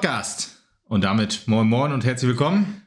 [0.00, 0.62] Podcast.
[0.84, 2.86] Und damit moin moin und herzlich willkommen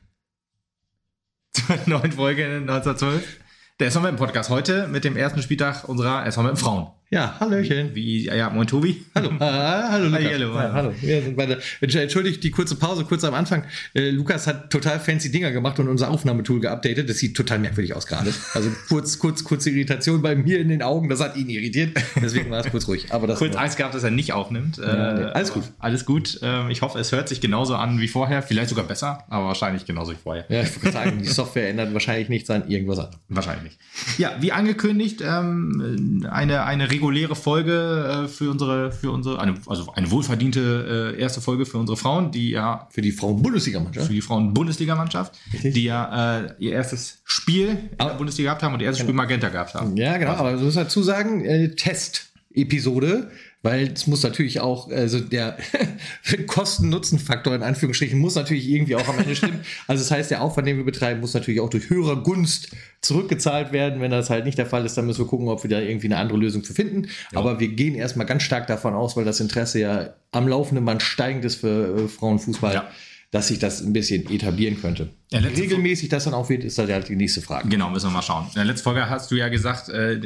[1.52, 3.38] zur neuen Folge 1912.
[3.82, 6.90] Der SVM Podcast heute mit dem ersten Spieltag unserer SVM Frauen.
[7.14, 7.94] Ja, Hallöchen.
[7.94, 9.04] Wie, ja, moin Tobi.
[9.14, 9.32] Hallo.
[9.42, 10.24] Ah, hallo Lukas.
[10.32, 10.94] Hallo, Ja, hallo.
[11.02, 11.60] Wir sind beide.
[11.82, 13.64] Entschuldigt die kurze Pause, kurz am Anfang.
[13.94, 17.10] Äh, Lukas hat total fancy Dinger gemacht und unser Aufnahmetool geupdatet.
[17.10, 18.34] Das sieht total merkwürdig aus gerade.
[18.54, 21.10] Also kurz, kurz, kurze Irritation bei mir in den Augen.
[21.10, 21.98] Das hat ihn irritiert.
[22.22, 23.08] Deswegen war es kurz ruhig.
[23.12, 24.78] Aber das Kurz Angst gehabt, dass er nicht aufnimmt.
[24.78, 25.64] Ja, nee, Äh, alles gut.
[25.80, 26.40] Alles gut.
[26.42, 28.42] Ähm, Ich hoffe, es hört sich genauso an wie vorher.
[28.42, 30.46] Vielleicht sogar besser, aber wahrscheinlich genauso wie vorher.
[30.48, 33.10] Ja, ich würde sagen, die Software ändert wahrscheinlich nichts an irgendwas an.
[33.28, 33.80] Wahrscheinlich nicht.
[34.18, 39.92] Ja, wie angekündigt, ähm, eine, eine reguläre Folge äh, für unsere, für unsere, eine, also
[39.94, 44.08] eine wohlverdiente äh, erste Folge für unsere Frauen, die ja Für die Frauen-Bundesliga-Mannschaft.
[44.08, 48.74] für die Frauen-Bundesligamannschaft, die ja äh, ihr erstes Spiel in der Aber- Bundesliga gehabt haben
[48.76, 49.98] und ihr erstes Spiel Magenta gehabt haben.
[49.98, 50.32] Ja, genau.
[50.34, 53.32] Aber du musst dazu sagen, äh, Test-Episode,
[53.64, 55.58] weil es muss natürlich auch, also der
[56.48, 59.62] Kosten-Nutzen-Faktor in Anführungsstrichen muss natürlich irgendwie auch am Ende stimmen.
[59.88, 62.70] Also das heißt, der Aufwand, den wir betreiben, muss natürlich auch durch höhere Gunst
[63.02, 64.00] zurückgezahlt werden.
[64.02, 66.08] Wenn das halt nicht der Fall ist, dann müssen wir gucken, ob wir da irgendwie
[66.08, 67.08] eine andere Lösung für finden.
[67.34, 71.02] Aber wir gehen erstmal ganz stark davon aus, weil das Interesse ja am laufenden Band
[71.02, 72.74] steigend ist für äh, Frauenfußball.
[72.74, 72.92] Ja.
[73.32, 75.08] Dass sich das ein bisschen etablieren könnte.
[75.32, 77.70] Ja, Regelmäßig das dann auch wird, ist halt die nächste Frage.
[77.70, 78.48] Genau, müssen wir mal schauen.
[78.48, 80.20] In der letzten Folge hast du ja gesagt, äh,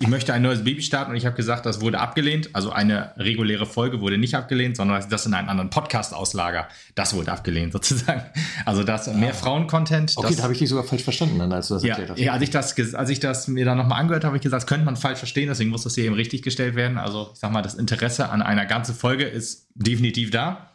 [0.00, 2.50] ich möchte ein neues Baby starten und ich habe gesagt, das wurde abgelehnt.
[2.52, 6.68] Also eine reguläre Folge wurde nicht abgelehnt, sondern das in einen anderen Podcast auslager.
[6.96, 8.22] Das wurde abgelehnt sozusagen.
[8.64, 10.12] Also das mehr Frauen-Content.
[10.16, 10.18] Ah.
[10.18, 12.10] Okay, das- da habe ich dich sogar falsch verstanden, dann, als du das ja, erklärt
[12.10, 12.18] hast.
[12.18, 14.62] ja, als ich das, als ich das mir dann nochmal angehört habe, habe ich gesagt,
[14.64, 16.98] das könnte man falsch verstehen, deswegen muss das hier eben richtig gestellt werden.
[16.98, 20.70] Also ich sag mal, das Interesse an einer ganzen Folge ist definitiv da.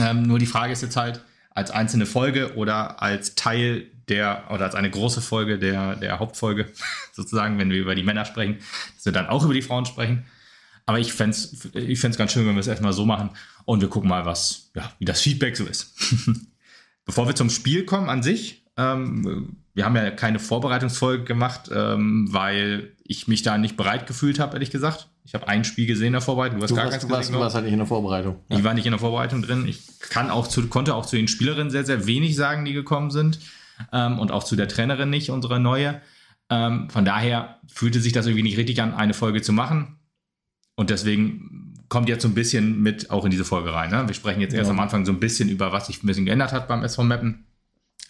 [0.00, 1.20] Ähm, nur die Frage ist jetzt halt,
[1.52, 6.66] als einzelne Folge oder als Teil der, oder als eine große Folge der, der Hauptfolge,
[7.12, 8.58] sozusagen, wenn wir über die Männer sprechen,
[8.96, 10.24] dass wir dann auch über die Frauen sprechen.
[10.86, 13.30] Aber ich fände es ich fänd's ganz schön, wenn wir es erstmal so machen
[13.64, 15.94] und wir gucken mal, was, ja, wie das Feedback so ist.
[17.04, 22.28] Bevor wir zum Spiel kommen an sich, ähm, wir haben ja keine Vorbereitungsfolge gemacht, ähm,
[22.30, 25.08] weil ich mich da nicht bereit gefühlt habe, ehrlich gesagt.
[25.24, 27.10] Ich habe ein Spiel gesehen in der Vorbereitung, du hast Du gar warst, keins du,
[27.10, 27.40] warst, gesehen.
[27.40, 28.36] warst halt nicht in der Vorbereitung.
[28.48, 29.66] Ich war nicht in der Vorbereitung drin.
[29.68, 33.10] Ich kann auch zu, konnte auch zu den Spielerinnen sehr, sehr wenig sagen, die gekommen
[33.10, 33.38] sind.
[33.92, 36.00] Ähm, und auch zu der Trainerin nicht, unsere neue.
[36.50, 39.98] Ähm, von daher fühlte sich das irgendwie nicht richtig an, eine Folge zu machen.
[40.76, 43.90] Und deswegen kommt jetzt so ein bisschen mit auch in diese Folge rein.
[43.90, 44.04] Ne?
[44.06, 44.72] Wir sprechen jetzt erst Ja.
[44.72, 47.46] am Anfang so ein bisschen über, was sich ein bisschen geändert hat beim SV Mappen.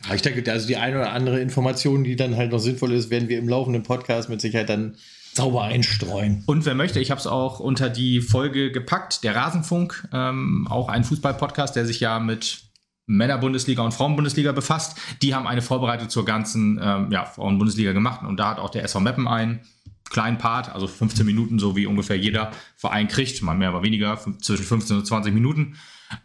[0.04, 3.10] Aber ich denke, also die eine oder andere Information, die dann halt noch sinnvoll ist,
[3.10, 4.96] werden wir im laufenden Podcast mit Sicherheit dann
[5.34, 6.42] sauber einstreuen.
[6.46, 10.88] Und wer möchte, ich habe es auch unter die Folge gepackt, der Rasenfunk, ähm, auch
[10.88, 12.62] ein Fußball-Podcast, der sich ja mit
[13.10, 14.98] Männer-Bundesliga und Frauen-Bundesliga befasst.
[15.22, 18.84] Die haben eine Vorbereitung zur ganzen ähm, ja, Frauen-Bundesliga gemacht und da hat auch der
[18.84, 19.60] SV Meppen einen
[20.08, 24.18] kleinen Part, also 15 Minuten, so wie ungefähr jeder Verein kriegt, mal mehr, mal weniger,
[24.40, 25.76] zwischen 15 und 20 Minuten.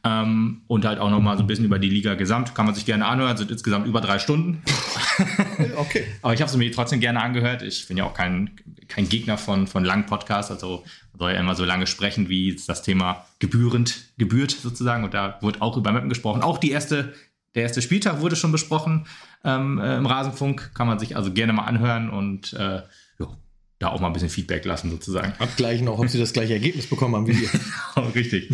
[0.04, 2.56] Ähm, und halt auch nochmal so ein bisschen über die Liga gesamt.
[2.56, 4.62] Kann man sich gerne anhören, sind insgesamt über drei Stunden.
[5.78, 6.06] Okay.
[6.22, 7.62] Aber ich habe es mir trotzdem gerne angehört.
[7.62, 8.52] Ich bin ja auch kein,
[8.90, 10.52] kein Gegner von, von langen Podcasts.
[10.52, 15.06] Also man soll ja immer so lange sprechen, wie das Thema gebührend gebührt sozusagen.
[15.06, 16.42] Und da wurde auch über Mappen gesprochen.
[16.42, 17.14] Auch die erste,
[17.56, 19.08] der erste Spieltag wurde schon besprochen
[19.46, 20.72] ähm, äh, im Rasenfunk.
[20.74, 22.82] Kann man sich also gerne mal anhören und äh,
[23.86, 25.34] da auch mal ein bisschen Feedback lassen sozusagen.
[25.40, 27.50] Abgleichen auch, ob sie das gleiche Ergebnis bekommen haben wie wir.
[28.16, 28.50] Richtig.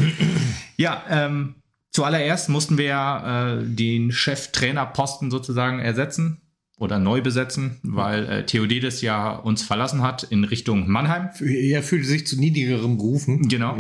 [0.78, 1.56] Ja, ähm,
[1.92, 6.42] zuallererst mussten wir ja äh, den Cheftrainerposten sozusagen ersetzen
[6.82, 11.30] oder neu besetzen, weil äh, Theodedes ja uns verlassen hat in Richtung Mannheim.
[11.40, 13.48] Er fühlte sich zu niedrigerem berufen.
[13.48, 13.78] Genau.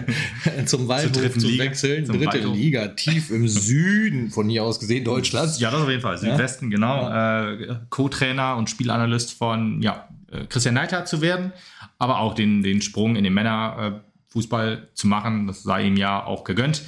[0.66, 1.64] zum Waldhof zu Liga.
[1.64, 2.04] wechseln.
[2.04, 2.54] Dritte Waldhof.
[2.54, 5.58] Liga, tief im Süden von hier aus gesehen Deutschlands.
[5.58, 6.16] Ja, das auf jeden Fall.
[6.16, 7.10] Südwesten, genau.
[7.10, 11.52] Äh, Co-Trainer und Spielanalyst von ja, äh, Christian Neidhardt zu werden,
[11.98, 15.46] aber auch den, den Sprung in den Männerfußball zu machen.
[15.46, 16.82] Das sei ihm ja auch gegönnt.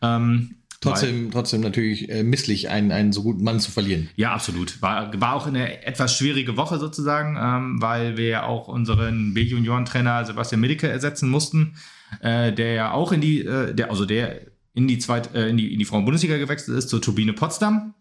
[0.00, 4.08] Ähm, Trotzdem, trotzdem natürlich äh, misslich, einen, einen so guten Mann zu verlieren.
[4.16, 4.82] Ja, absolut.
[4.82, 10.24] War, war auch eine etwas schwierige Woche sozusagen, ähm, weil wir ja auch unseren B-Junioren-Trainer
[10.24, 11.76] Sebastian Middeke ersetzen mussten,
[12.20, 14.40] äh, der ja auch in die, äh, der, also der
[14.74, 17.94] in die zweit, äh, in die, in die Frauen-Bundesliga gewechselt ist, zur Turbine Potsdam.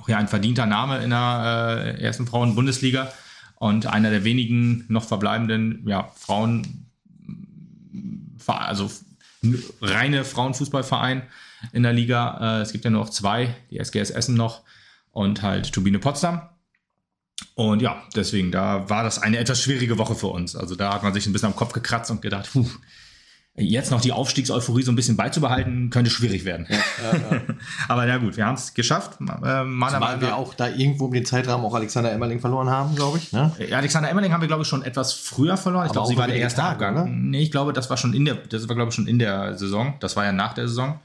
[0.00, 3.12] Auch ja ein verdienter Name in der äh, ersten Frauen-Bundesliga
[3.60, 6.86] und einer der wenigen noch verbleibenden ja, Frauen,
[8.46, 8.90] also
[9.82, 11.24] reine Frauenfußballverein
[11.72, 12.58] in der Liga.
[12.58, 14.62] Äh, es gibt ja nur noch zwei, die SGS Essen noch
[15.10, 16.40] und halt Turbine Potsdam.
[17.54, 20.56] Und ja, deswegen, da war das eine etwas schwierige Woche für uns.
[20.56, 22.66] Also da hat man sich ein bisschen am Kopf gekratzt und gedacht, puh,
[23.60, 26.66] jetzt noch die Aufstiegseuphorie so ein bisschen beizubehalten, könnte schwierig werden.
[26.68, 27.40] Ja, ja, ja.
[27.88, 29.18] Aber ja gut, wir haben es geschafft.
[29.20, 33.18] Äh, meiner wir auch da irgendwo um den Zeitrahmen auch Alexander Emmerling verloren haben, glaube
[33.18, 33.32] ich.
[33.32, 33.52] Ne?
[33.72, 35.86] Alexander Emmerling haben wir, glaube ich, schon etwas früher verloren.
[35.86, 36.94] Ich glaube, sie war der erste Tag, Abgang.
[36.94, 37.06] Oder?
[37.06, 39.56] Nee, ich glaube, das war schon in der, das war, glaube ich, schon in der
[39.56, 39.94] Saison.
[40.00, 41.00] Das war ja nach der Saison.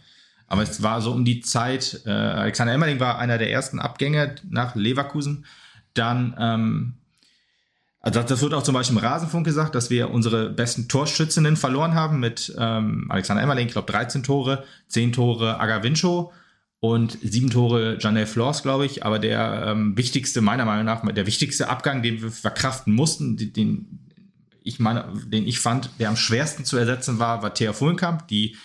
[0.47, 4.35] Aber es war so um die Zeit, äh, Alexander Emmerling war einer der ersten Abgänge
[4.47, 5.45] nach Leverkusen.
[5.93, 6.93] Dann ähm,
[8.05, 11.95] also das wird auch zum Beispiel im Rasenfunk gesagt, dass wir unsere besten Torschützinnen verloren
[11.95, 16.31] haben mit ähm, Alexander Emmerling, ich glaube 13 Tore, 10 Tore Agavincho
[16.79, 19.03] und 7 Tore Janelle Flors, glaube ich.
[19.03, 24.01] Aber der ähm, wichtigste, meiner Meinung nach, der wichtigste Abgang, den wir verkraften mussten, den
[24.61, 28.55] ich meine, den ich fand, der am schwersten zu ersetzen war, war Thea Fullenkamp, die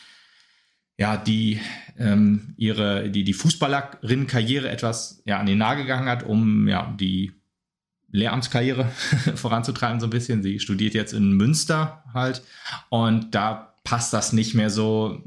[0.98, 1.58] ja, die
[1.98, 7.39] ähm, ihre, die, die Fußballerin-Karriere etwas ja, an den Nagel gegangen hat, um ja, die
[8.12, 8.90] Lehramtskarriere
[9.34, 10.42] voranzutreiben, so ein bisschen.
[10.42, 12.42] Sie studiert jetzt in Münster halt.
[12.88, 15.22] Und da passt das nicht mehr so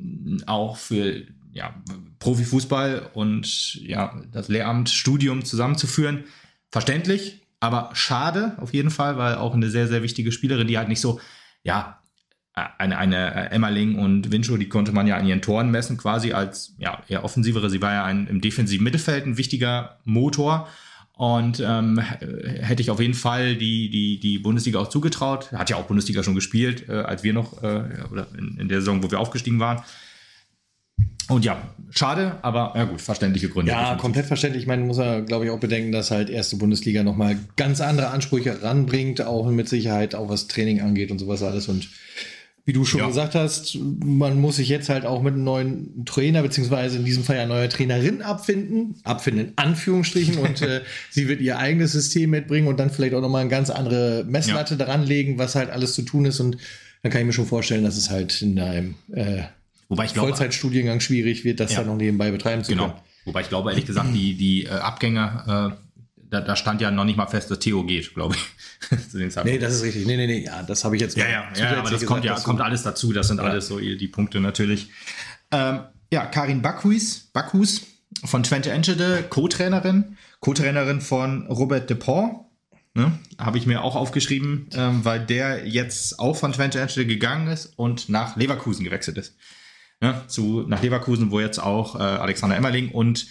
[0.45, 1.73] auch für ja,
[2.19, 6.23] Profifußball und ja, das Lehramtsstudium zusammenzuführen.
[6.71, 10.89] Verständlich, aber schade auf jeden Fall, weil auch eine sehr, sehr wichtige Spielerin, die halt
[10.89, 11.19] nicht so,
[11.63, 11.99] ja,
[12.53, 16.75] eine, eine Emmerling und Wincho, die konnte man ja an ihren Toren messen, quasi als
[16.77, 17.69] ja, eher offensivere.
[17.69, 20.67] Sie war ja ein, im defensiven Mittelfeld ein wichtiger Motor.
[21.15, 25.51] Und ähm, hätte ich auf jeden Fall die, die, die Bundesliga auch zugetraut.
[25.51, 28.79] Hat ja auch Bundesliga schon gespielt, äh, als wir noch, äh, oder in, in, der
[28.79, 29.83] Saison, wo wir aufgestiegen waren.
[31.29, 31.61] Und ja,
[31.91, 33.71] schade, aber ja gut, verständliche Gründe.
[33.71, 34.63] Ja, komplett verständlich.
[34.63, 38.07] Ich meine, muss er, glaube ich, auch bedenken, dass halt erste Bundesliga nochmal ganz andere
[38.07, 41.67] Ansprüche ranbringt, auch mit Sicherheit, auch was Training angeht und sowas alles.
[41.67, 41.89] Und
[42.65, 43.07] wie du schon ja.
[43.07, 47.23] gesagt hast, man muss sich jetzt halt auch mit einem neuen Trainer, beziehungsweise in diesem
[47.23, 52.29] Fall ja neuer Trainerin abfinden, abfinden in Anführungsstrichen, und äh, sie wird ihr eigenes System
[52.29, 54.77] mitbringen und dann vielleicht auch nochmal eine ganz andere Messlatte ja.
[54.77, 56.39] daran legen, was halt alles zu tun ist.
[56.39, 56.57] Und
[57.01, 59.43] dann kann ich mir schon vorstellen, dass es halt in einem äh,
[59.89, 61.79] Wobei ich glaube, Vollzeitstudiengang schwierig wird, das ja.
[61.79, 62.85] dann noch nebenbei betreiben zu genau.
[62.85, 62.99] können.
[63.25, 65.82] Wobei ich glaube, ehrlich gesagt, die, die äh, Abgänge äh,
[66.33, 68.99] da, da, stand ja noch nicht mal fest, dass Theo geht, glaube ich.
[69.09, 70.05] zu den nee, das ist richtig.
[70.05, 72.25] Nee, nee, nee, ja, das habe ich jetzt Ja, ja, ja aber das gesagt, kommt
[72.25, 73.13] ja kommt alles dazu.
[73.13, 73.43] Das sind ja.
[73.43, 74.89] alles so die Punkte natürlich.
[75.51, 75.81] Ähm,
[76.11, 77.81] ja, Karin Bakhus, Bakhus
[78.25, 82.45] von Twente Enschede, Co-Trainerin, Co-Trainerin von Robert Depont.
[82.95, 83.17] Ne?
[83.39, 87.73] Habe ich mir auch aufgeschrieben, ähm, weil der jetzt auch von Twente Enschede gegangen ist
[87.77, 89.35] und nach Leverkusen gewechselt ist.
[90.01, 90.21] Ne?
[90.27, 93.27] Zu, nach Leverkusen, wo jetzt auch äh, Alexander Emmerling und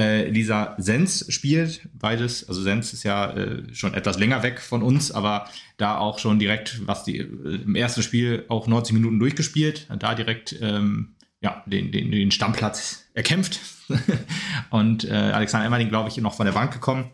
[0.00, 1.82] äh, Lisa Sens spielt.
[1.92, 6.18] Beides, also Sens ist ja äh, schon etwas länger weg von uns, aber da auch
[6.18, 11.14] schon direkt, was die äh, im ersten Spiel auch 90 Minuten durchgespielt, da direkt ähm,
[11.42, 13.60] ja, den, den, den Stammplatz erkämpft.
[14.70, 17.10] und äh, Alexander Emmerling, glaube ich, noch von der Bank gekommen.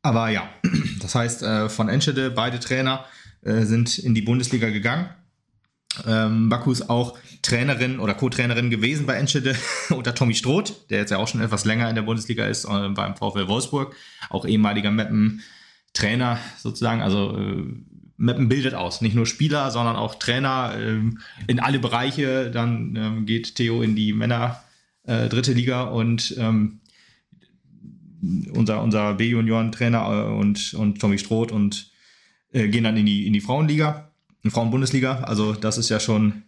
[0.00, 0.48] Aber ja,
[1.00, 3.04] das heißt, äh, von Enschede, beide Trainer
[3.42, 5.10] äh, sind in die Bundesliga gegangen.
[6.06, 9.56] Ähm, Baku ist auch Trainerin oder Co-Trainerin gewesen bei Enschede
[9.90, 12.88] unter Tommy Stroth, der jetzt ja auch schon etwas länger in der Bundesliga ist, äh,
[12.88, 13.94] beim VfL Wolfsburg,
[14.30, 17.02] auch ehemaliger Meppen-Trainer sozusagen.
[17.02, 17.64] Also äh,
[18.16, 22.50] Meppen bildet aus, nicht nur Spieler, sondern auch Trainer ähm, in alle Bereiche.
[22.50, 24.62] Dann ähm, geht Theo in die Männer
[25.04, 26.80] äh, dritte Liga und ähm,
[28.52, 31.90] unser, unser B-Junioren-Trainer äh, und, und Tommy Stroth und
[32.52, 34.11] äh, gehen dann in die, in die Frauenliga
[34.42, 35.20] in Frauen-Bundesliga.
[35.20, 36.42] Also das ist ja schon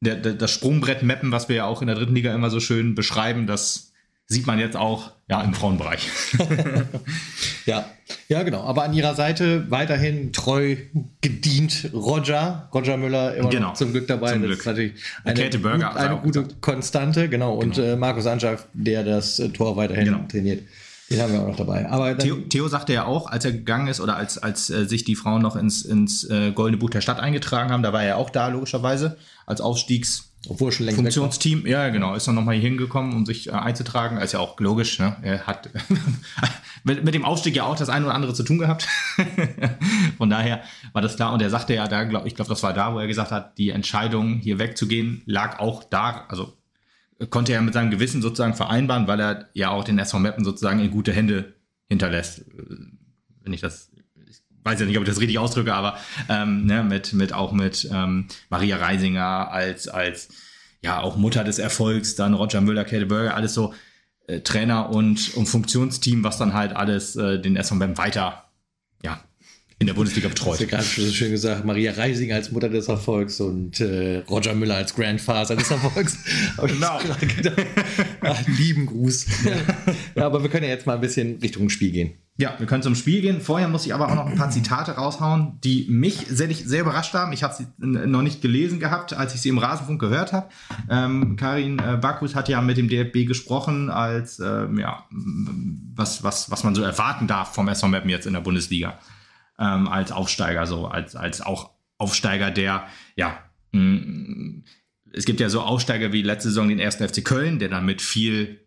[0.00, 2.60] der, der, das Sprungbrett Mappen, was wir ja auch in der dritten Liga immer so
[2.60, 3.90] schön beschreiben, das
[4.26, 6.08] sieht man jetzt auch ja, im Frauenbereich.
[7.66, 7.84] ja.
[8.28, 8.62] ja, genau.
[8.62, 10.76] Aber an ihrer Seite weiterhin treu
[11.20, 12.68] gedient Roger.
[12.72, 13.72] Roger Müller immer genau.
[13.74, 14.32] zum Glück dabei.
[14.32, 14.64] Zum Glück.
[14.66, 16.62] eine, gut, eine gute gesagt.
[16.62, 17.28] Konstante.
[17.28, 17.54] Genau.
[17.54, 17.88] Und genau.
[17.88, 20.24] Äh, Markus Anschaff, der das äh, Tor weiterhin genau.
[20.28, 20.62] trainiert.
[21.10, 21.88] Den haben wir auch noch dabei.
[21.88, 25.04] Aber Theo, Theo, sagte ja auch, als er gegangen ist oder als, als äh, sich
[25.04, 28.16] die Frauen noch ins, ins äh, Goldene Buch der Stadt eingetragen haben, da war er
[28.16, 32.70] auch da, logischerweise, als Aufstiegs- obwohl schon längst Funktionsteam, ja genau, ist dann nochmal hier
[32.70, 34.16] hingekommen, um sich äh, einzutragen.
[34.16, 35.16] Ist ja auch logisch, ne?
[35.20, 35.68] Er hat
[36.84, 38.88] mit, mit dem Aufstieg ja auch das eine oder andere zu tun gehabt.
[40.16, 40.62] Von daher
[40.94, 41.34] war das klar.
[41.34, 43.58] Und er sagte ja da, glaub, ich glaube, das war da, wo er gesagt hat,
[43.58, 46.54] die Entscheidung, hier wegzugehen, lag auch da, also
[47.28, 50.80] konnte er mit seinem Gewissen sozusagen vereinbaren, weil er ja auch den SV Meppen sozusagen
[50.80, 51.54] in gute Hände
[51.88, 52.44] hinterlässt.
[53.42, 53.90] Wenn ich das,
[54.28, 55.98] ich weiß ja nicht, ob ich das richtig ausdrücke, aber
[56.28, 60.28] ähm, ne, mit, mit auch mit ähm, Maria Reisinger als, als
[60.82, 63.74] ja auch Mutter des Erfolgs, dann Roger Müller, Kate Burger, alles so
[64.26, 68.44] äh, Trainer und, und Funktionsteam, was dann halt alles äh, den SV Meppen weiter
[69.02, 69.20] ja,
[69.80, 70.52] in der Bundesliga betreut.
[70.52, 74.18] Hast du gerade schon so schön gesagt, Maria Reising als Mutter des Erfolgs und äh,
[74.28, 76.18] Roger Müller als Grandfather des Erfolgs.
[76.66, 77.00] genau.
[78.20, 79.26] Ach, lieben Gruß.
[80.14, 80.26] Ja.
[80.26, 82.12] aber wir können ja jetzt mal ein bisschen Richtung Spiel gehen.
[82.36, 83.40] Ja, wir können zum Spiel gehen.
[83.40, 87.14] Vorher muss ich aber auch noch ein paar Zitate raushauen, die mich sehr, sehr überrascht
[87.14, 87.32] haben.
[87.32, 90.48] Ich habe sie noch nicht gelesen gehabt, als ich sie im Rasenfunk gehört habe.
[90.90, 95.04] Ähm, Karin äh, Bakus hat ja mit dem DFB gesprochen, als ähm, ja,
[95.94, 98.98] was, was, was man so erwarten darf vom SV Meppen jetzt in der Bundesliga
[99.60, 103.38] ähm, als Aufsteiger, so als, als auch Aufsteiger, der, ja,
[103.72, 104.64] mh, mm,
[105.12, 108.00] es gibt ja so Aufsteiger wie letzte Saison den ersten FC Köln, der dann mit
[108.00, 108.60] viel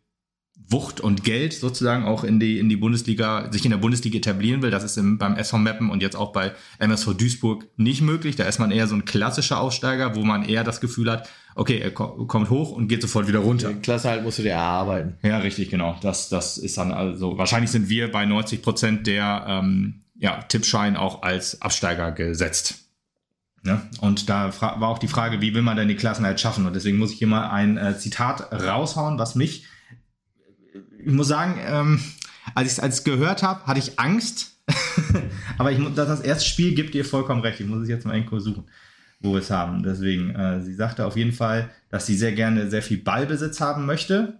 [0.69, 4.61] Wucht und Geld sozusagen auch in die, in die Bundesliga, sich in der Bundesliga etablieren
[4.61, 4.71] will.
[4.71, 8.35] Das ist im, beim SV Meppen und jetzt auch bei MSV Duisburg nicht möglich.
[8.35, 11.79] Da ist man eher so ein klassischer Aufsteiger, wo man eher das Gefühl hat, okay,
[11.79, 13.69] er kommt hoch und geht sofort wieder runter.
[13.69, 15.15] Die Klasse halt musst du dir erarbeiten.
[15.21, 15.97] Ja, richtig, genau.
[16.01, 20.95] Das, das ist dann also, wahrscheinlich sind wir bei 90 Prozent der ähm, ja, Tippschein
[20.95, 22.75] auch als Absteiger gesetzt.
[23.65, 26.65] Ja, und da war auch die Frage, wie will man denn die Klassenheit schaffen?
[26.65, 29.65] Und deswegen muss ich hier mal ein äh, Zitat raushauen, was mich,
[30.97, 31.99] ich muss sagen, ähm,
[32.55, 34.55] als ich es gehört habe, hatte ich Angst.
[35.57, 37.59] Aber ich, das, das erste Spiel gibt ihr vollkommen recht.
[37.59, 38.69] Ich muss es jetzt mal irgendwo suchen,
[39.19, 39.83] wo wir es haben.
[39.83, 43.85] Deswegen, äh, sie sagte auf jeden Fall, dass sie sehr gerne sehr viel Ballbesitz haben
[43.85, 44.39] möchte.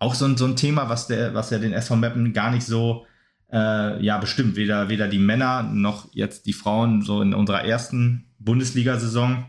[0.00, 3.06] Auch so, so ein Thema, was, der, was ja den SV Meppen gar nicht so
[3.52, 8.26] äh, ja bestimmt weder, weder die Männer noch jetzt die Frauen so in unserer ersten
[8.38, 9.46] Bundesliga-Saison.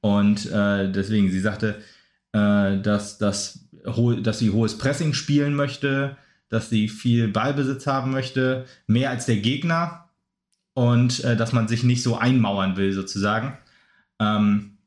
[0.00, 1.80] Und äh, deswegen, sie sagte,
[2.32, 3.68] äh, dass, dass,
[4.22, 6.16] dass sie hohes Pressing spielen möchte,
[6.48, 10.10] dass sie viel Ballbesitz haben möchte, mehr als der Gegner
[10.74, 13.56] und äh, dass man sich nicht so einmauern will sozusagen.
[14.18, 14.78] Ähm,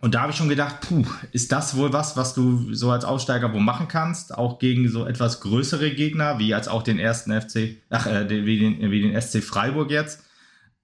[0.00, 3.04] und da habe ich schon gedacht, puh, ist das wohl was, was du so als
[3.04, 4.32] Aussteiger wo machen kannst?
[4.32, 8.58] Auch gegen so etwas größere Gegner, wie als auch den ersten FC, ach, äh, wie,
[8.60, 10.22] den, wie den SC Freiburg jetzt.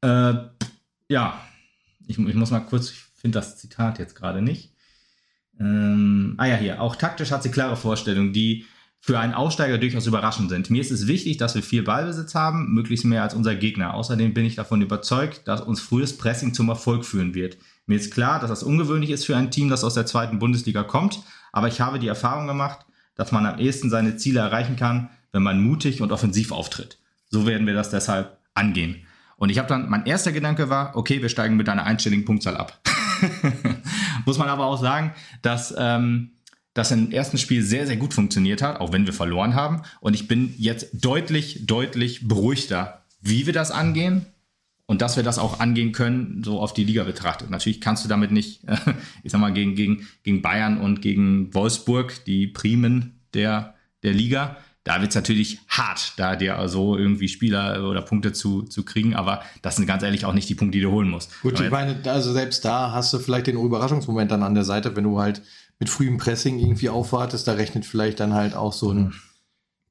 [0.01, 0.35] Äh,
[1.09, 1.41] ja,
[2.07, 4.73] ich, ich, muss mal kurz, ich finde das Zitat jetzt gerade nicht.
[5.61, 8.65] Ähm, ah ja, hier, auch taktisch hat sie klare Vorstellungen, die
[8.99, 10.71] für einen Aussteiger durchaus überraschend sind.
[10.71, 13.95] Mir ist es wichtig, dass wir viel Ballbesitz haben, möglichst mehr als unser Gegner.
[13.95, 17.59] Außerdem bin ich davon überzeugt, dass uns frühes Pressing zum Erfolg führen wird.
[17.87, 20.83] Mir ist klar, dass das ungewöhnlich ist für ein Team, das aus der zweiten Bundesliga
[20.83, 21.21] kommt,
[21.53, 25.43] aber ich habe die Erfahrung gemacht, dass man am ehesten seine Ziele erreichen kann, wenn
[25.43, 26.99] man mutig und offensiv auftritt.
[27.29, 29.07] So werden wir das deshalb angehen.
[29.37, 32.57] Und ich habe dann, mein erster Gedanke war, okay, wir steigen mit einer einstelligen Punktzahl
[32.57, 32.81] ab.
[34.25, 35.13] Muss man aber auch sagen,
[35.43, 36.31] dass ähm,
[36.73, 39.83] das im ersten Spiel sehr, sehr gut funktioniert hat, auch wenn wir verloren haben.
[40.01, 44.27] Und ich bin jetzt deutlich, deutlich beruhigter, wie wir das angehen,
[44.87, 47.51] und dass wir das auch angehen können, so auf die Liga betrachtet.
[47.51, 48.63] Natürlich kannst du damit nicht,
[49.23, 54.57] ich sag mal, gegen, gegen, gegen Bayern und gegen Wolfsburg, die Primen der, der Liga,
[54.85, 59.15] da wird es natürlich hart, da dir so irgendwie Spieler oder Punkte zu, zu kriegen,
[59.15, 61.41] aber das sind ganz ehrlich auch nicht die Punkte, die du holen musst.
[61.41, 64.95] Gut, ich meine, also selbst da hast du vielleicht den Überraschungsmoment dann an der Seite,
[64.95, 65.41] wenn du halt
[65.79, 69.13] mit frühem Pressing irgendwie aufwartest, da rechnet vielleicht dann halt auch so ein mhm.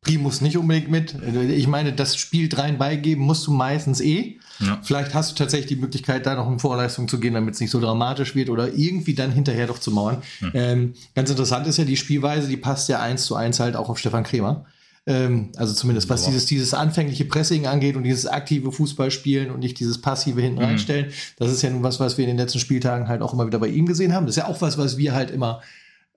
[0.04, 1.16] Primus nicht unbedingt mit.
[1.50, 4.38] Ich meine, das Spiel dreien beigeben musst du meistens eh.
[4.60, 4.80] Ja.
[4.84, 7.72] Vielleicht hast du tatsächlich die Möglichkeit, da noch in Vorleistung zu gehen, damit es nicht
[7.72, 10.18] so dramatisch wird oder irgendwie dann hinterher doch zu mauern.
[10.42, 10.52] Mhm.
[10.54, 13.90] Ähm, ganz interessant ist ja die Spielweise, die passt ja eins zu eins halt auch
[13.90, 14.66] auf Stefan Kremer.
[15.06, 19.80] Ähm, also zumindest was dieses, dieses anfängliche Pressing angeht und dieses aktive Fußballspielen und nicht
[19.80, 20.66] dieses passive hinten mhm.
[20.66, 21.12] reinstellen.
[21.38, 23.60] Das ist ja nun was, was wir in den letzten Spieltagen halt auch immer wieder
[23.60, 24.26] bei ihm gesehen haben.
[24.26, 25.62] Das ist ja auch was, was wir halt immer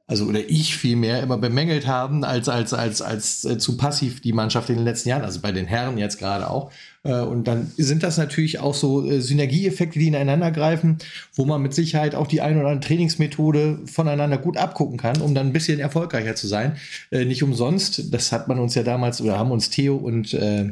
[0.08, 4.32] also oder ich vielmehr immer bemängelt haben, als, als, als, als äh, zu passiv die
[4.32, 6.70] Mannschaft in den letzten Jahren, also bei den Herren jetzt gerade auch.
[7.02, 10.98] Äh, und dann sind das natürlich auch so äh, Synergieeffekte, die ineinander greifen,
[11.34, 15.34] wo man mit Sicherheit auch die ein oder andere Trainingsmethode voneinander gut abgucken kann, um
[15.34, 16.76] dann ein bisschen erfolgreicher zu sein.
[17.10, 20.70] Äh, nicht umsonst, das hat man uns ja damals oder haben uns Theo und äh,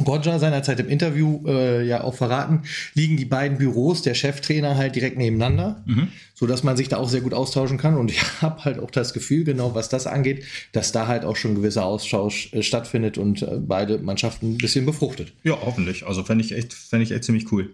[0.00, 2.62] Roger seinerzeit im Interview äh, ja auch verraten,
[2.94, 6.08] liegen die beiden Büros der Cheftrainer halt direkt nebeneinander, mhm.
[6.34, 7.96] so dass man sich da auch sehr gut austauschen kann.
[7.96, 11.36] Und ich habe halt auch das Gefühl, genau was das angeht, dass da halt auch
[11.36, 15.32] schon ein gewisser Austausch äh, stattfindet und äh, beide Mannschaften ein bisschen befruchtet.
[15.44, 16.06] Ja, hoffentlich.
[16.06, 17.70] Also fände ich echt, fände ich echt ziemlich cool.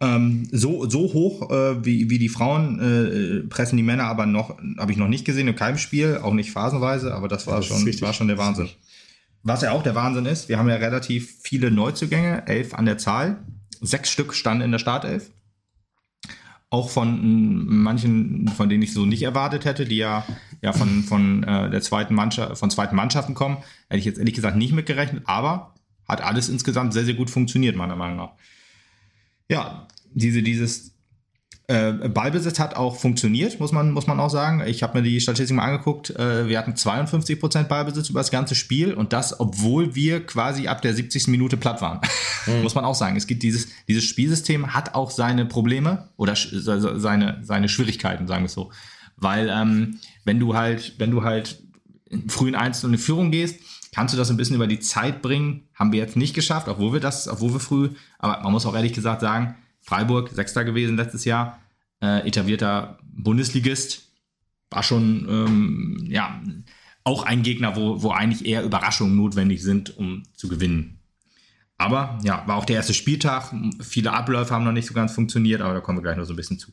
[0.00, 4.56] Ähm, so, so hoch äh, wie, wie die Frauen äh, pressen die Männer aber noch,
[4.78, 7.66] habe ich noch nicht gesehen in keinem Spiel, auch nicht phasenweise, aber das war, das
[7.66, 8.68] schon, war schon der Wahnsinn.
[9.48, 12.98] Was ja auch der Wahnsinn ist, wir haben ja relativ viele Neuzugänge, elf an der
[12.98, 13.38] Zahl.
[13.80, 15.30] Sechs Stück standen in der Startelf.
[16.68, 20.26] Auch von manchen, von denen ich so nicht erwartet hätte, die ja,
[20.60, 23.56] ja von, von, äh, der zweiten Mannschaft, von zweiten Mannschaften kommen,
[23.88, 25.74] hätte ich jetzt ehrlich gesagt nicht mitgerechnet, aber
[26.06, 28.32] hat alles insgesamt sehr, sehr gut funktioniert, meiner Meinung nach.
[29.48, 30.94] Ja, diese, dieses
[31.70, 34.62] Äh, Ballbesitz hat auch funktioniert, muss man, muss man auch sagen.
[34.66, 36.08] Ich habe mir die Statistik mal angeguckt.
[36.16, 40.80] Äh, wir hatten 52% Ballbesitz über das ganze Spiel und das, obwohl wir quasi ab
[40.80, 41.28] der 70.
[41.28, 42.00] Minute platt waren.
[42.46, 42.62] Mhm.
[42.62, 43.16] muss man auch sagen.
[43.16, 48.46] Es gibt dieses, dieses Spielsystem hat auch seine Probleme oder seine, seine Schwierigkeiten, sagen wir
[48.46, 48.72] es so.
[49.18, 51.62] Weil ähm, wenn du halt, wenn du halt
[52.28, 53.60] früh in einzelne Führung gehst,
[53.92, 55.64] kannst du das ein bisschen über die Zeit bringen.
[55.74, 58.74] Haben wir jetzt nicht geschafft, obwohl wir das, obwohl wir früh, aber man muss auch
[58.74, 59.54] ehrlich gesagt sagen,
[59.88, 61.58] Freiburg, Sechster gewesen letztes Jahr,
[62.02, 64.12] äh, etablierter Bundesligist.
[64.68, 66.42] War schon, ähm, ja,
[67.04, 71.00] auch ein Gegner, wo, wo eigentlich eher Überraschungen notwendig sind, um zu gewinnen.
[71.78, 73.54] Aber ja, war auch der erste Spieltag.
[73.80, 76.34] Viele Abläufe haben noch nicht so ganz funktioniert, aber da kommen wir gleich noch so
[76.34, 76.70] ein bisschen zu.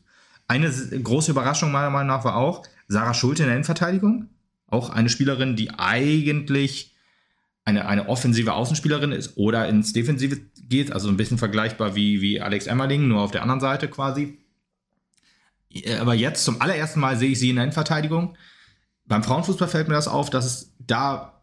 [0.50, 4.29] Eine große Überraschung meiner Meinung nach war auch Sarah Schulte in der Innenverteidigung.
[4.67, 6.95] Auch eine Spielerin, die eigentlich
[7.65, 12.39] eine, eine offensive Außenspielerin ist oder ins Defensive geht, also ein bisschen vergleichbar wie, wie
[12.39, 14.38] Alex Emmerling, nur auf der anderen Seite quasi.
[15.72, 18.38] Äh, aber jetzt zum allerersten Mal sehe ich sie in der Endverteidigung.
[19.07, 21.41] Beim Frauenfußball fällt mir das auf, dass es da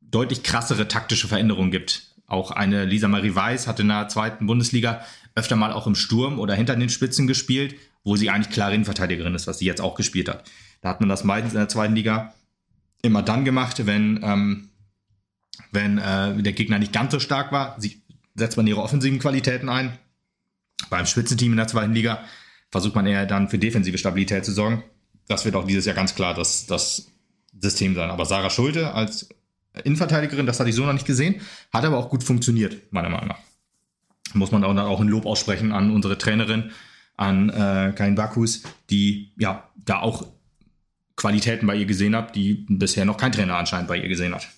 [0.00, 2.14] deutlich krassere taktische Veränderungen gibt.
[2.26, 5.02] Auch eine Lisa Marie Weiß hat in der zweiten Bundesliga
[5.34, 9.34] öfter mal auch im Sturm oder hinter den Spitzen gespielt, wo sie eigentlich klare Innenverteidigerin
[9.34, 10.50] ist, was sie jetzt auch gespielt hat.
[10.80, 12.34] Da hat man das meistens in der zweiten Liga
[13.02, 14.67] immer dann gemacht, wenn ähm,
[15.72, 18.02] wenn äh, der Gegner nicht ganz so stark war, sie,
[18.34, 19.98] setzt man ihre offensiven Qualitäten ein.
[20.90, 22.24] Beim Spitzenteam in der zweiten Liga
[22.70, 24.84] versucht man eher dann für defensive Stabilität zu sorgen.
[25.26, 27.08] Das wird auch dieses Jahr ganz klar das, das
[27.60, 28.10] System sein.
[28.10, 29.28] Aber Sarah Schulte als
[29.84, 31.40] Innenverteidigerin, das hatte ich so noch nicht gesehen,
[31.72, 33.38] hat aber auch gut funktioniert, meiner Meinung nach.
[34.34, 36.72] Muss man auch, auch ein Lob aussprechen an unsere Trainerin,
[37.16, 40.26] an äh, Kain Bakus, die ja da auch
[41.16, 44.48] Qualitäten bei ihr gesehen hat, die bisher noch kein Trainer anscheinend bei ihr gesehen hat.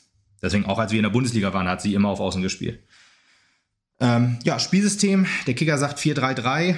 [0.42, 2.80] Deswegen auch als wir in der Bundesliga waren, hat sie immer auf Außen gespielt.
[4.00, 5.26] Ähm, ja, Spielsystem.
[5.46, 6.76] Der Kicker sagt 4-3-3.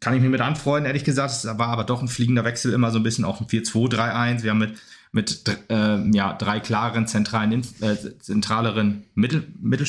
[0.00, 1.30] Kann ich mir mit anfreunden, ehrlich gesagt.
[1.32, 4.42] Es war aber doch ein fliegender Wechsel immer so ein bisschen auf ein 4-2-3-1.
[4.42, 4.74] Wir haben mit,
[5.12, 9.86] mit äh, ja, drei klaren, zentralen, äh, zentraleren Mittel, Mittel,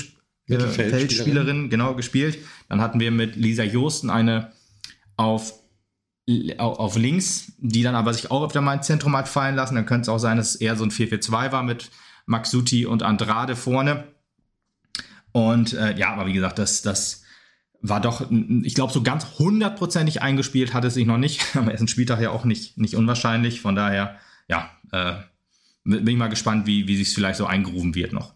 [0.48, 2.38] Mittelfeldspielerinnen genau gespielt.
[2.70, 4.52] Dann hatten wir mit Lisa Josten eine
[5.18, 5.54] auf
[6.58, 9.76] auf links, die dann aber sich auch öfter mal ins Zentrum hat fallen lassen.
[9.76, 11.92] Dann könnte es auch sein, dass es eher so ein 4-4-2 war mit
[12.26, 14.06] Maxuti und Andrade vorne.
[15.32, 17.24] Und äh, ja, aber wie gesagt, das, das
[17.82, 21.44] war doch, ich glaube, so ganz hundertprozentig eingespielt hat es sich noch nicht.
[21.56, 23.62] Am ersten Spieltag ja auch nicht, nicht unwahrscheinlich.
[23.62, 25.16] Von daher, ja, äh,
[25.84, 28.34] bin ich mal gespannt, wie, wie sich es vielleicht so eingerufen wird noch.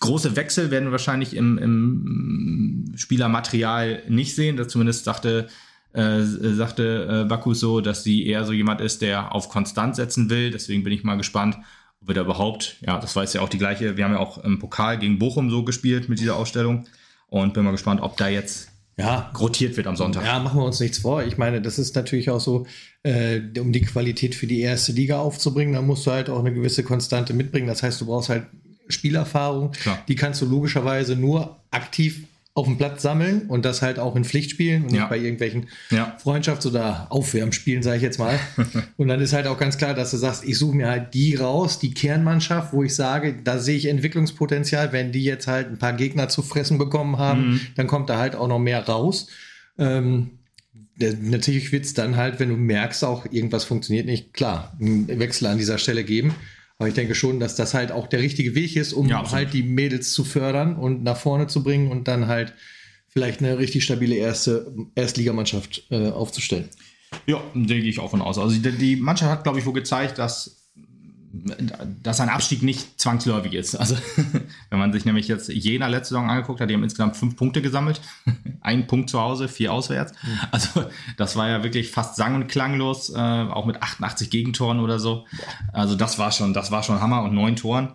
[0.00, 4.56] Große Wechsel werden wir wahrscheinlich im, im Spielermaterial nicht sehen.
[4.56, 5.48] Das zumindest sagte,
[5.92, 10.30] äh, sagte äh, Baku so, dass sie eher so jemand ist, der auf Konstant setzen
[10.30, 10.50] will.
[10.50, 11.58] Deswegen bin ich mal gespannt,
[12.04, 14.18] ob wir da überhaupt, ja, das war jetzt ja auch die gleiche, wir haben ja
[14.18, 16.84] auch im Pokal gegen Bochum so gespielt mit dieser Ausstellung
[17.28, 19.32] und bin mal gespannt, ob da jetzt ja.
[19.38, 20.24] rotiert wird am Sonntag.
[20.26, 21.22] Ja, machen wir uns nichts vor.
[21.24, 22.66] Ich meine, das ist natürlich auch so,
[23.04, 26.52] äh, um die Qualität für die erste Liga aufzubringen, da musst du halt auch eine
[26.52, 27.66] gewisse Konstante mitbringen.
[27.66, 28.44] Das heißt, du brauchst halt
[28.88, 29.70] Spielerfahrung.
[29.72, 29.98] Klar.
[30.06, 32.24] Die kannst du logischerweise nur aktiv
[32.56, 35.00] auf dem Platz sammeln und das halt auch in Pflichtspielen und ja.
[35.00, 36.16] nicht bei irgendwelchen ja.
[36.24, 38.38] Freundschafts- oder Aufwärmspielen, sage ich jetzt mal.
[38.96, 41.34] und dann ist halt auch ganz klar, dass du sagst, ich suche mir halt die
[41.34, 44.92] raus, die Kernmannschaft, wo ich sage, da sehe ich Entwicklungspotenzial.
[44.92, 47.60] Wenn die jetzt halt ein paar Gegner zu fressen bekommen haben, mhm.
[47.74, 49.26] dann kommt da halt auch noch mehr raus.
[49.76, 50.30] Ähm,
[50.96, 55.46] natürlich wird es dann halt, wenn du merkst, auch irgendwas funktioniert nicht, klar, einen Wechsel
[55.46, 56.34] an dieser Stelle geben.
[56.78, 59.52] Aber ich denke schon, dass das halt auch der richtige Weg ist, um ja, halt
[59.52, 62.52] die Mädels zu fördern und nach vorne zu bringen und dann halt
[63.08, 66.68] vielleicht eine richtig stabile erste Erstligamannschaft äh, aufzustellen.
[67.26, 68.38] Ja, denke ich auch von aus.
[68.38, 70.63] Also die, die Mannschaft hat, glaube ich, wohl gezeigt, dass
[72.02, 73.74] dass ein Abstieg nicht zwangsläufig ist.
[73.74, 73.96] Also,
[74.70, 77.62] wenn man sich nämlich jetzt Jena letzte Saison angeguckt hat, die haben insgesamt fünf Punkte
[77.62, 78.00] gesammelt.
[78.60, 80.12] Ein Punkt zu Hause, vier auswärts.
[80.22, 80.38] Mhm.
[80.52, 80.84] Also,
[81.16, 85.26] das war ja wirklich fast sang- und klanglos, äh, auch mit 88 Gegentoren oder so.
[85.72, 87.94] Also, das war schon, das war schon Hammer und neun Toren.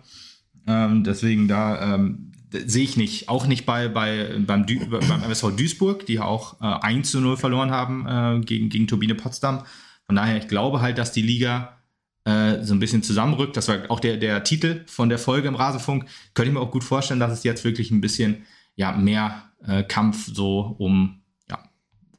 [0.66, 5.56] Ähm, deswegen da ähm, sehe ich nicht, auch nicht bei, bei, beim, Dü beim MSV
[5.56, 9.64] Duisburg, die auch äh, 1 zu 0 verloren haben äh, gegen, gegen Turbine Potsdam.
[10.06, 11.79] Von daher, ich glaube halt, dass die Liga
[12.24, 13.56] äh, so ein bisschen zusammenrückt.
[13.56, 16.06] Das war auch der, der Titel von der Folge im Rasenfunk.
[16.34, 18.44] Könnte ich mir auch gut vorstellen, dass es jetzt wirklich ein bisschen
[18.76, 21.58] ja, mehr äh, Kampf so um ja,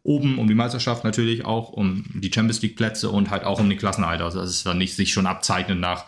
[0.04, 3.70] oben um die Meisterschaft natürlich auch, um die Champions League Plätze und halt auch um
[3.70, 4.26] den Klassenhalter.
[4.26, 6.06] Also dass es dann nicht sich schon abzeichnet nach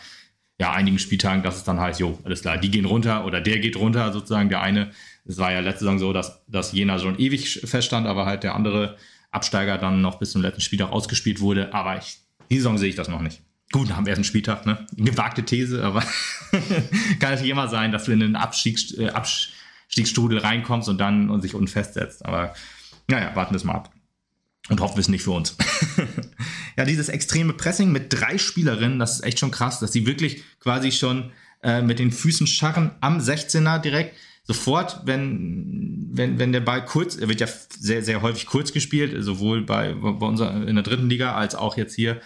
[0.60, 3.60] ja, einigen Spieltagen, dass es dann heißt, jo, alles klar, die gehen runter oder der
[3.60, 4.50] geht runter sozusagen.
[4.50, 4.92] Der eine,
[5.26, 8.56] es war ja letzte Saison so, dass, dass Jena schon ewig feststand, aber halt der
[8.56, 8.98] andere
[9.32, 11.74] Absteiger dann noch bis zum letzten Spieltag ausgespielt wurde.
[11.74, 13.42] Aber ich, die Saison sehe ich das noch nicht.
[13.74, 14.86] Gut, am ersten Spieltag, ne?
[14.96, 16.02] Gewagte These, aber
[16.52, 21.42] kann natürlich immer sein, dass du in einen Abstiegs, äh, Abstiegsstrudel reinkommst und dann und
[21.42, 22.24] sich unten festsetzt.
[22.24, 22.54] Aber
[23.08, 23.92] naja, warten wir es mal ab.
[24.70, 25.58] Und hoffen nicht für uns.
[26.78, 30.44] ja, dieses extreme Pressing mit drei Spielerinnen, das ist echt schon krass, dass sie wirklich
[30.60, 31.32] quasi schon
[31.64, 34.16] äh, mit den Füßen scharren am 16er direkt.
[34.46, 37.48] Sofort, wenn, wenn, wenn der Ball kurz, er wird ja
[37.80, 41.76] sehr, sehr häufig kurz gespielt, sowohl bei, bei unserer, in der dritten Liga als auch
[41.76, 42.22] jetzt hier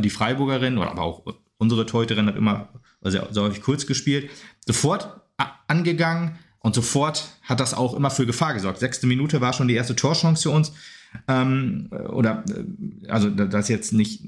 [0.00, 1.22] die Freiburgerin oder aber auch
[1.58, 2.68] unsere Teuterin hat immer
[3.02, 4.30] sehr, sehr häufig kurz gespielt.
[4.66, 5.20] Sofort
[5.68, 8.78] angegangen und sofort hat das auch immer für Gefahr gesorgt.
[8.78, 10.72] Sechste Minute war schon die erste Torchance für uns.
[11.26, 14.22] Ähm, oder, äh, also das jetzt nicht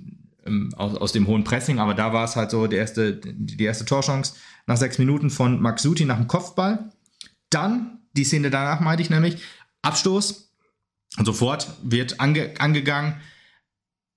[0.47, 3.63] ähm, aus, aus dem hohen Pressing, aber da war es halt so die erste, die
[3.63, 4.35] erste Torchance
[4.67, 6.91] nach sechs Minuten von Max Suti nach dem Kopfball.
[7.51, 9.43] Dann, die Szene danach meinte ich nämlich,
[9.83, 10.51] Abstoß.
[11.19, 13.17] Und sofort wird ange, angegangen.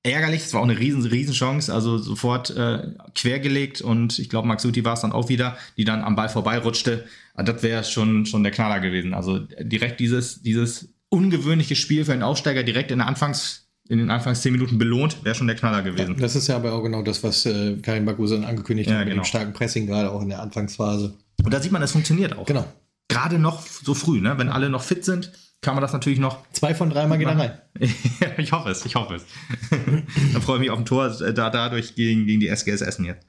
[0.05, 4.47] Ärgerlich, es war auch eine riesen, riesen Chance, also sofort äh, quergelegt und ich glaube,
[4.47, 7.05] Maxuti war es dann auch wieder, die dann am Ball vorbeirutschte.
[7.35, 9.15] Das wäre schon, schon der Knaller gewesen.
[9.15, 14.11] Also direkt dieses, dieses ungewöhnliche Spiel für einen Aufsteiger direkt in der Anfangs, in den
[14.11, 16.13] Anfangs 10 Minuten belohnt, wäre schon der Knaller gewesen.
[16.13, 19.05] Ja, das ist ja aber auch genau das, was äh, Karim Bakusan angekündigt ja, hat,
[19.05, 19.15] genau.
[19.15, 21.15] mit dem starken Pressing, gerade auch in der Anfangsphase.
[21.43, 22.45] Und da sieht man, es funktioniert auch.
[22.45, 22.65] Genau.
[23.07, 24.37] Gerade noch so früh, ne?
[24.37, 26.37] wenn alle noch fit sind, kann man das natürlich noch.
[26.51, 27.61] Zwei von drei Mal geht er rein.
[28.37, 29.25] ich hoffe es, ich hoffe es.
[30.33, 33.05] Dann freue ich mich auf ein Tor äh, da, dadurch gegen, gegen die SGS Essen
[33.05, 33.25] jetzt.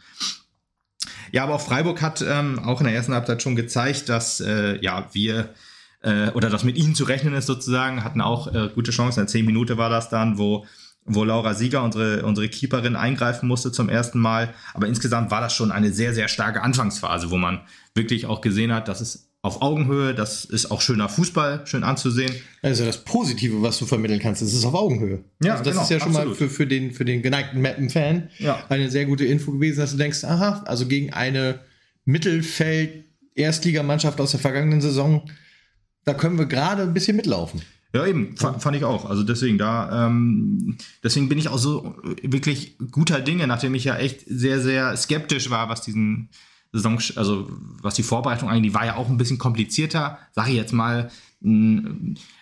[1.33, 4.79] Ja, aber auch Freiburg hat ähm, auch in der ersten Halbzeit schon gezeigt, dass äh,
[4.83, 5.55] ja, wir
[6.03, 9.21] äh, oder dass mit ihnen zu rechnen ist sozusagen, hatten auch äh, gute Chancen.
[9.21, 10.67] In zehn Minuten war das dann, wo,
[11.05, 14.55] wo Laura Sieger, unsere, unsere Keeperin, eingreifen musste zum ersten Mal.
[14.75, 17.61] Aber insgesamt war das schon eine sehr, sehr starke Anfangsphase, wo man
[17.95, 22.33] wirklich auch gesehen hat, dass es auf Augenhöhe, das ist auch schöner Fußball, schön anzusehen.
[22.63, 25.25] Also das Positive, was du vermitteln kannst, ist auf Augenhöhe.
[25.43, 26.41] Ja, also das genau, ist ja schon absolut.
[26.41, 28.65] mal für, für, den, für den geneigten Mappen-Fan ja.
[28.69, 31.61] eine sehr gute Info gewesen, dass du denkst, aha, also gegen eine
[32.05, 35.23] Mittelfeld-Erstligamannschaft aus der vergangenen Saison
[36.07, 37.61] da können wir gerade ein bisschen mitlaufen.
[37.93, 39.09] Ja, eben, fand, fand ich auch.
[39.09, 43.97] Also deswegen da, ähm, deswegen bin ich auch so wirklich guter Dinge, nachdem ich ja
[43.97, 46.31] echt sehr, sehr skeptisch war, was diesen
[46.73, 47.49] Saison, also
[47.81, 50.19] was die Vorbereitung eigentlich, die war ja auch ein bisschen komplizierter.
[50.33, 51.11] Sag ich jetzt mal,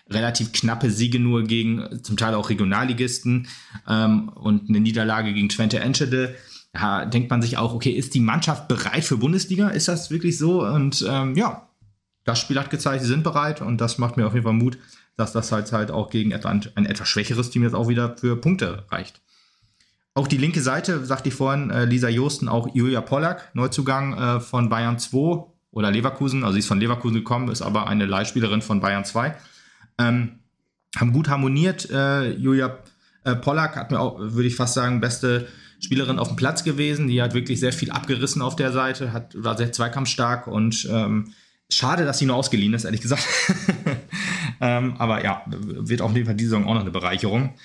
[0.09, 3.47] relativ knappe Siege nur gegen zum Teil auch Regionalligisten
[3.87, 6.35] ähm, und eine Niederlage gegen Twente Enschede.
[6.73, 9.69] Da denkt man sich auch, okay, ist die Mannschaft bereit für Bundesliga?
[9.69, 10.65] Ist das wirklich so?
[10.65, 11.69] Und ähm, ja,
[12.23, 14.77] das Spiel hat gezeigt, sie sind bereit und das macht mir auf jeden Fall Mut,
[15.15, 18.85] dass das halt, halt auch gegen ein etwas schwächeres Team jetzt auch wieder für Punkte
[18.89, 19.21] reicht.
[20.15, 24.39] Auch die linke Seite, sagte ich vorhin, äh, Lisa Josten, auch Julia Pollack, Neuzugang äh,
[24.39, 28.61] von Bayern 2 oder Leverkusen, also sie ist von Leverkusen gekommen, ist aber eine Leihspielerin
[28.61, 29.35] von Bayern 2.
[29.99, 30.39] Ähm,
[30.95, 31.89] haben gut harmoniert.
[31.91, 32.77] Äh, Julia
[33.25, 35.47] äh, Pollack hat mir auch, würde ich fast sagen, beste
[35.81, 37.09] Spielerin auf dem Platz gewesen.
[37.09, 41.33] Die hat wirklich sehr viel abgerissen auf der Seite, hat, war sehr zweikampfstark und ähm,
[41.69, 43.27] Schade, dass sie nur ausgeliehen ist, ehrlich gesagt.
[44.61, 47.55] ähm, aber ja, wird auf jeden Fall diese Saison auch noch eine Bereicherung.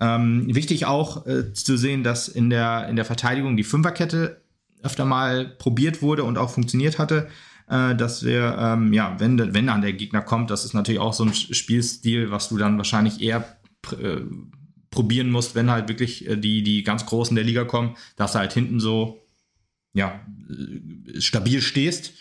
[0.00, 4.42] Ähm, wichtig auch äh, zu sehen, dass in der, in der Verteidigung die Fünferkette
[4.82, 7.28] öfter mal probiert wurde und auch funktioniert hatte.
[7.68, 11.14] Äh, dass wir, ähm, ja, wenn, wenn dann der Gegner kommt, das ist natürlich auch
[11.14, 13.56] so ein Spielstil, was du dann wahrscheinlich eher
[14.02, 14.20] äh,
[14.90, 18.40] probieren musst, wenn halt wirklich äh, die, die ganz Großen der Liga kommen, dass du
[18.40, 19.22] halt hinten so
[19.94, 22.12] ja, äh, stabil stehst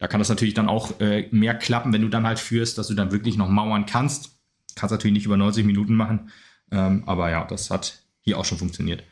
[0.00, 2.88] da kann das natürlich dann auch äh, mehr klappen, wenn du dann halt führst, dass
[2.88, 4.40] du dann wirklich noch mauern kannst.
[4.74, 6.30] Kannst natürlich nicht über 90 Minuten machen.
[6.70, 9.02] Ähm, aber ja, das hat hier auch schon funktioniert.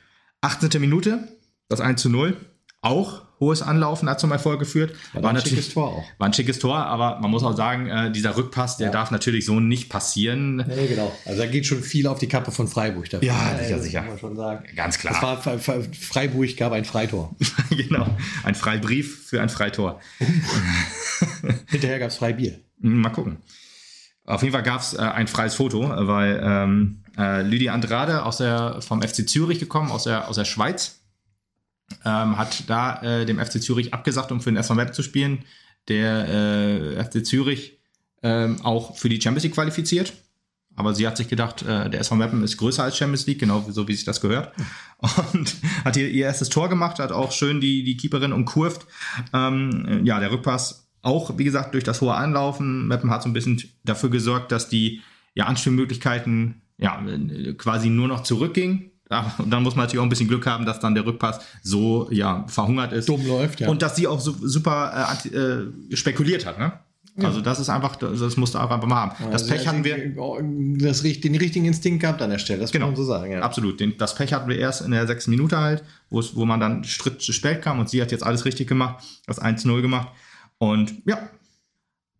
[0.40, 0.80] 18.
[0.80, 1.28] Minute,
[1.68, 2.36] das 1 zu 0.
[2.80, 4.94] Auch hohes Anlaufen hat zum Erfolg geführt.
[5.12, 6.04] War, war ein schickes Tor auch.
[6.18, 8.92] War ein schickes Tor, aber man muss auch sagen, äh, dieser Rückpass, der ja.
[8.92, 10.56] darf natürlich so nicht passieren.
[10.56, 11.12] Nee, genau.
[11.24, 13.10] Also da geht schon viel auf die Kappe von Freiburg.
[13.10, 13.26] Dafür.
[13.26, 14.00] Ja, sicher, ja, sicher.
[14.00, 14.64] Kann man schon sagen.
[14.76, 15.20] Ganz klar.
[15.22, 17.34] War, Freiburg gab ein Freitor.
[17.70, 18.06] genau.
[18.44, 20.00] Ein Freibrief für ein Freitor.
[21.66, 22.60] Hinterher gab es Freibier.
[22.78, 23.38] Mal gucken.
[24.24, 28.38] Auf jeden Fall gab es äh, ein freies Foto, weil ähm, äh, Lydia Andrade aus
[28.38, 31.00] der, vom FC Zürich gekommen, aus der, aus der Schweiz
[32.04, 35.44] ähm, hat da äh, dem FC Zürich abgesagt, um für den SV Meppen zu spielen.
[35.88, 37.78] Der äh, FC Zürich
[38.22, 40.12] ähm, auch für die Champions League qualifiziert.
[40.76, 43.66] Aber sie hat sich gedacht, äh, der SV Meppen ist größer als Champions League, genau
[43.68, 44.52] so wie sich das gehört.
[45.32, 48.86] Und hat hier ihr erstes Tor gemacht, hat auch schön die, die Keeperin umkurvt.
[49.32, 52.86] Ähm, ja, der Rückpass auch, wie gesagt, durch das hohe Anlaufen.
[52.86, 55.00] Meppen hat so ein bisschen dafür gesorgt, dass die
[55.34, 57.02] ja, Anspielmöglichkeiten ja,
[57.56, 58.90] quasi nur noch zurückgingen.
[59.10, 61.40] Ja, und dann muss man natürlich auch ein bisschen Glück haben, dass dann der Rückpass
[61.62, 63.08] so ja, verhungert ist.
[63.08, 63.68] Dumm läuft, ja.
[63.68, 66.72] Und dass sie auch so, super äh, äh, spekuliert hat, ne?
[67.20, 69.12] Also das ist einfach, das musst du einfach mal haben.
[69.32, 70.14] Das also Pech hatten wir.
[70.78, 73.32] Das, den richtigen Instinkt gehabt an der Stelle, das genau, kann man so sagen.
[73.32, 73.40] Ja.
[73.40, 73.80] Absolut.
[73.80, 77.20] Den, das Pech hatten wir erst in der sechsten Minute halt, wo man dann Schritt
[77.20, 80.08] zu spät kam und sie hat jetzt alles richtig gemacht, das 1-0 gemacht.
[80.58, 81.28] Und ja,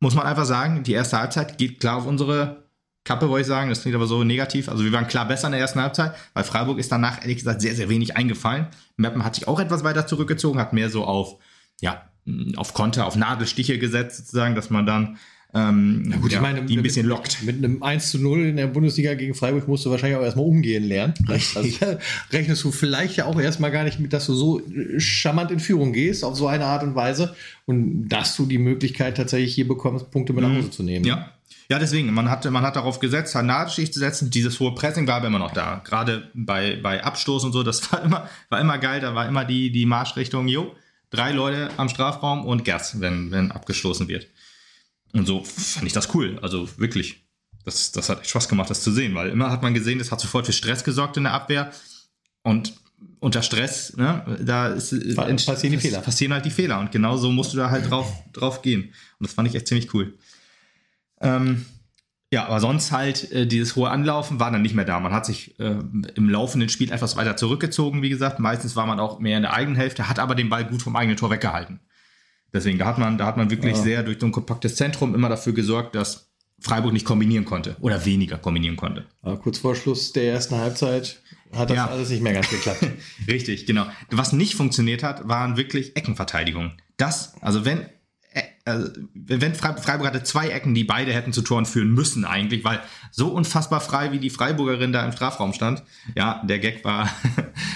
[0.01, 2.68] muss man einfach sagen, die erste Halbzeit geht klar auf unsere
[3.09, 3.71] Kappe, wollte ich sagen.
[3.71, 4.69] Das klingt aber so negativ.
[4.69, 7.63] Also wir waren klar besser in der ersten Halbzeit, weil Freiburg ist danach, ehrlich gesagt,
[7.63, 8.67] sehr, sehr wenig eingefallen.
[8.99, 11.37] Meppen hat sich auch etwas weiter zurückgezogen, hat mehr so auf,
[11.81, 12.03] ja,
[12.57, 15.19] auf Konter, auf Nadelstiche gesetzt, sozusagen, dass man dann
[15.55, 17.43] ähm, gut, ja, ich meine, die ein bisschen lockt.
[17.43, 20.45] Mit einem 1 zu 0 in der Bundesliga gegen Freiburg musst du wahrscheinlich auch erstmal
[20.45, 21.15] umgehen lernen.
[21.27, 21.61] Also,
[22.31, 24.61] rechnest du vielleicht ja auch erstmal gar nicht mit, dass du so
[24.99, 27.35] charmant in Führung gehst, auf so eine Art und Weise.
[27.65, 31.07] Und dass du die Möglichkeit tatsächlich hier bekommst, Punkte mit nach Hause zu nehmen.
[31.07, 31.33] Ja.
[31.71, 34.31] Ja, deswegen, man hat, man hat darauf gesetzt, Nadelstich zu setzen.
[34.31, 35.83] Dieses hohe Pressing war aber immer noch da.
[35.85, 39.01] Gerade bei, bei Abstoß und so, das war immer, war immer geil.
[39.01, 40.75] Da war immer die, die Marschrichtung, jo,
[41.11, 44.29] drei Leute am Strafraum und Gers, wenn, wenn abgestoßen wird.
[45.13, 46.39] Und so fand ich das cool.
[46.41, 47.25] Also wirklich.
[47.65, 50.11] Das, das hat echt Spaß gemacht, das zu sehen, weil immer hat man gesehen, das
[50.11, 51.71] hat sofort für Stress gesorgt in der Abwehr.
[52.43, 52.73] Und
[53.21, 56.01] unter Stress, ne, da ist, passieren die Fehler.
[56.01, 56.79] Passieren halt die Fehler.
[56.81, 58.85] Und genau so musst du da halt drauf, drauf gehen.
[59.19, 60.15] Und das fand ich echt ziemlich cool.
[61.21, 61.65] Ähm,
[62.31, 65.01] ja, aber sonst halt äh, dieses hohe Anlaufen war dann nicht mehr da.
[65.01, 65.77] Man hat sich äh,
[66.15, 68.39] im laufenden Spiel etwas weiter zurückgezogen, wie gesagt.
[68.39, 70.95] Meistens war man auch mehr in der eigenen Hälfte, hat aber den Ball gut vom
[70.95, 71.81] eigenen Tor weggehalten.
[72.53, 73.83] Deswegen, da hat man, da hat man wirklich ja.
[73.83, 78.05] sehr durch so ein kompaktes Zentrum immer dafür gesorgt, dass Freiburg nicht kombinieren konnte oder
[78.05, 79.07] weniger kombinieren konnte.
[79.23, 81.23] Aber kurz vor Schluss der ersten Halbzeit
[81.55, 81.87] hat das ja.
[81.87, 82.85] alles nicht mehr ganz geklappt.
[83.29, 83.87] Richtig, genau.
[84.11, 86.73] Was nicht funktioniert hat, waren wirklich Eckenverteidigungen.
[86.97, 87.87] Das, also wenn
[88.69, 92.81] also, wenn Freiburg hatte zwei Ecken, die beide hätten zu Toren führen müssen eigentlich, weil
[93.11, 95.83] so unfassbar frei wie die Freiburgerin da im Strafraum stand.
[96.15, 97.09] Ja, der Gag war,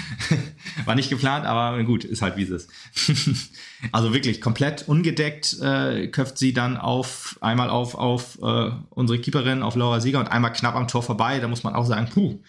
[0.85, 2.71] war nicht geplant, aber gut, ist halt wie es ist.
[3.93, 9.63] also wirklich komplett ungedeckt äh, köpft sie dann auf einmal auf auf äh, unsere Keeperin,
[9.63, 11.41] auf Laura Sieger und einmal knapp am Tor vorbei.
[11.41, 12.41] Da muss man auch sagen, puh,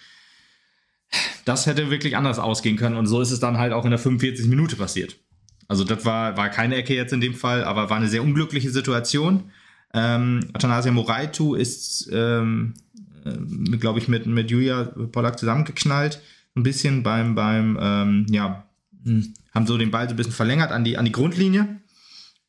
[1.45, 3.99] das hätte wirklich anders ausgehen können und so ist es dann halt auch in der
[3.99, 5.17] 45 Minute passiert.
[5.67, 8.69] Also das war, war keine Ecke jetzt in dem Fall, aber war eine sehr unglückliche
[8.69, 9.52] Situation.
[9.93, 12.73] Ähm, Athanasia Moraitu ist, ähm,
[13.26, 16.21] äh, glaube ich, mit, mit Julia Pollack zusammengeknallt.
[16.56, 18.67] Ein bisschen beim, beim ähm, ja,
[19.04, 21.82] hm, haben so den Ball so ein bisschen verlängert an die, an die Grundlinie.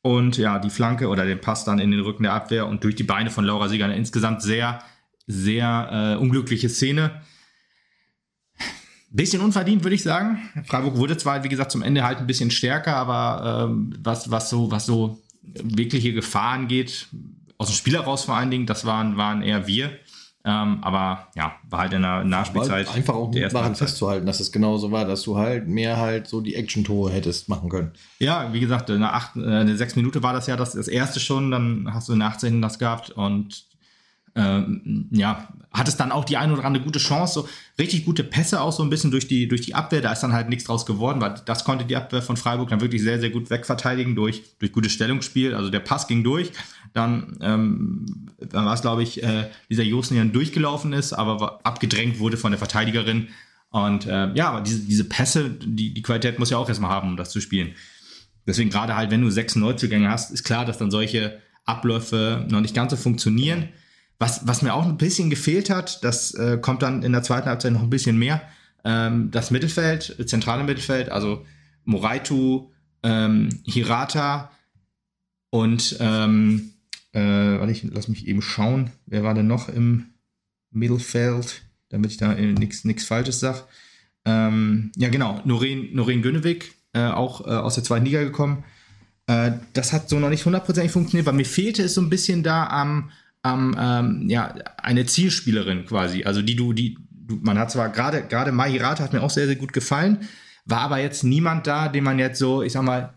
[0.02, 2.94] Und ja, die Flanke oder den Pass dann in den Rücken der Abwehr und durch
[2.94, 3.86] die Beine von Laura Sieger.
[3.86, 4.80] Eine insgesamt sehr,
[5.26, 7.22] sehr äh, unglückliche Szene.
[9.14, 10.38] Bisschen unverdient, würde ich sagen.
[10.66, 14.50] Freiburg wurde zwar, wie gesagt, zum Ende halt ein bisschen stärker, aber ähm, was, was,
[14.50, 17.06] so, was so wirkliche Gefahren geht,
[17.56, 19.90] aus dem Spiel heraus vor allen Dingen, das waren, waren eher wir.
[20.46, 22.92] Ähm, aber ja, war halt in der Nachspielzeit.
[22.92, 26.54] Einfach auch daran festzuhalten, dass es genauso war, dass du halt mehr halt so die
[26.54, 27.92] Action-Tore hättest machen können.
[28.18, 30.72] Ja, wie gesagt, in der, acht, äh, in der sechs Minute war das ja das,
[30.72, 32.60] das erste schon, dann hast du in der 18.
[32.60, 33.64] das gehabt und
[34.36, 38.24] ähm, ja, hat es dann auch die eine oder andere gute Chance, so richtig gute
[38.24, 40.00] Pässe auch so ein bisschen durch die, durch die Abwehr.
[40.00, 42.80] Da ist dann halt nichts draus geworden, weil das konnte die Abwehr von Freiburg dann
[42.80, 45.54] wirklich sehr, sehr gut wegverteidigen durch, durch gutes Stellungsspiel.
[45.54, 46.52] Also der Pass ging durch.
[46.92, 48.06] Dann, ähm,
[48.38, 52.52] dann war es, glaube ich, äh, dieser Josten, der durchgelaufen ist, aber abgedrängt wurde von
[52.52, 53.28] der Verteidigerin.
[53.70, 57.10] Und äh, ja, aber diese, diese Pässe, die, die Qualität muss ja auch erstmal haben,
[57.10, 57.74] um das zu spielen.
[58.46, 62.60] Deswegen gerade halt, wenn du sechs Neuzugänge hast, ist klar, dass dann solche Abläufe noch
[62.60, 63.70] nicht ganz so funktionieren.
[64.18, 67.48] Was, was mir auch ein bisschen gefehlt hat, das äh, kommt dann in der zweiten
[67.48, 68.42] Halbzeit noch ein bisschen mehr,
[68.84, 71.44] ähm, das Mittelfeld, zentrale Mittelfeld, also
[71.84, 72.70] Moraitu,
[73.02, 74.50] ähm, Hirata
[75.50, 76.74] und ähm,
[77.12, 80.06] äh, warte, ich lass mich eben schauen, wer war denn noch im
[80.70, 83.62] Mittelfeld, damit ich da nichts Falsches sage.
[84.24, 88.64] Ähm, ja, genau, Noreen, Noreen Gönnewig, äh, auch äh, aus der zweiten Liga gekommen.
[89.26, 92.42] Äh, das hat so noch nicht hundertprozentig funktioniert, weil mir fehlte es so ein bisschen
[92.42, 93.10] da am
[93.44, 96.24] ähm, ähm, ja, eine Zielspielerin quasi.
[96.24, 99.46] Also die du, die, du, man hat zwar gerade, gerade Mahirata hat mir auch sehr,
[99.46, 100.28] sehr gut gefallen,
[100.64, 103.14] war aber jetzt niemand da, den man jetzt so, ich sag mal,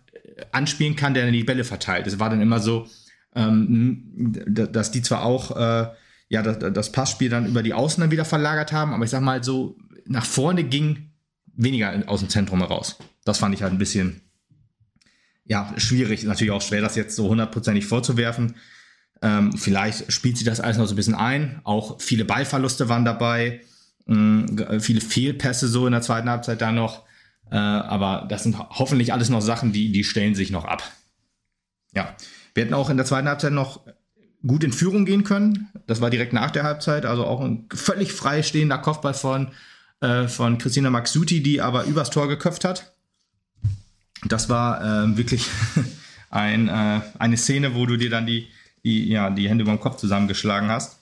[0.51, 2.07] anspielen kann, der dann die Bälle verteilt.
[2.07, 2.87] Es war dann immer so,
[3.35, 5.89] ähm, dass die zwar auch äh,
[6.29, 9.21] ja, das, das, Passspiel dann über die Außen dann wieder verlagert haben, aber ich sag
[9.21, 11.11] mal so, nach vorne ging
[11.55, 12.97] weniger aus dem Zentrum heraus.
[13.23, 14.21] Das fand ich halt ein bisschen
[15.45, 16.23] ja, schwierig.
[16.23, 18.55] Natürlich auch schwer, das jetzt so hundertprozentig vorzuwerfen.
[19.21, 21.61] Ähm, vielleicht spielt sie das alles noch so ein bisschen ein.
[21.63, 23.61] Auch viele Ballverluste waren dabei,
[24.05, 27.03] mh, äh, viele Fehlpässe so in der zweiten Halbzeit da noch.
[27.49, 30.83] Äh, aber das sind hoffentlich alles noch Sachen, die, die stellen sich noch ab.
[31.93, 32.15] Ja,
[32.53, 33.81] wir hätten auch in der zweiten Halbzeit noch
[34.45, 35.69] gut in Führung gehen können.
[35.87, 39.51] Das war direkt nach der Halbzeit, also auch ein völlig freistehender Kopfball von,
[40.01, 42.93] äh, von Christina Maxuti, die aber übers Tor geköpft hat.
[44.25, 45.45] Das war äh, wirklich
[46.29, 48.47] ein, äh, eine Szene, wo du dir dann die,
[48.83, 50.99] die, ja, die Hände über dem Kopf zusammengeschlagen hast.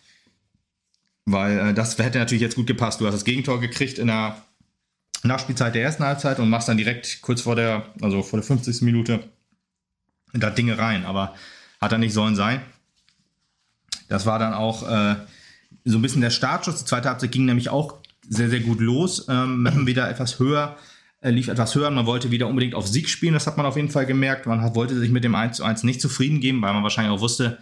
[1.25, 3.01] Weil äh, das hätte natürlich jetzt gut gepasst.
[3.01, 4.41] Du hast das Gegentor gekriegt in der
[5.23, 8.81] Nachspielzeit der ersten Halbzeit und machst dann direkt kurz vor der, also vor der 50.
[8.81, 9.23] Minute
[10.33, 11.05] da Dinge rein.
[11.05, 11.35] Aber
[11.81, 12.61] hat er nicht sollen sein.
[14.07, 15.15] Das war dann auch äh,
[15.83, 16.79] so ein bisschen der Startschuss.
[16.79, 19.27] Die zweite Halbzeit ging nämlich auch sehr, sehr gut los.
[19.29, 20.77] Ähm, wieder etwas höher,
[21.31, 21.89] lief etwas höher.
[21.91, 23.33] Man wollte wieder unbedingt auf Sieg spielen.
[23.33, 24.45] Das hat man auf jeden Fall gemerkt.
[24.45, 27.15] Man hat, wollte sich mit dem 1 zu 1 nicht zufrieden geben, weil man wahrscheinlich
[27.15, 27.57] auch wusste,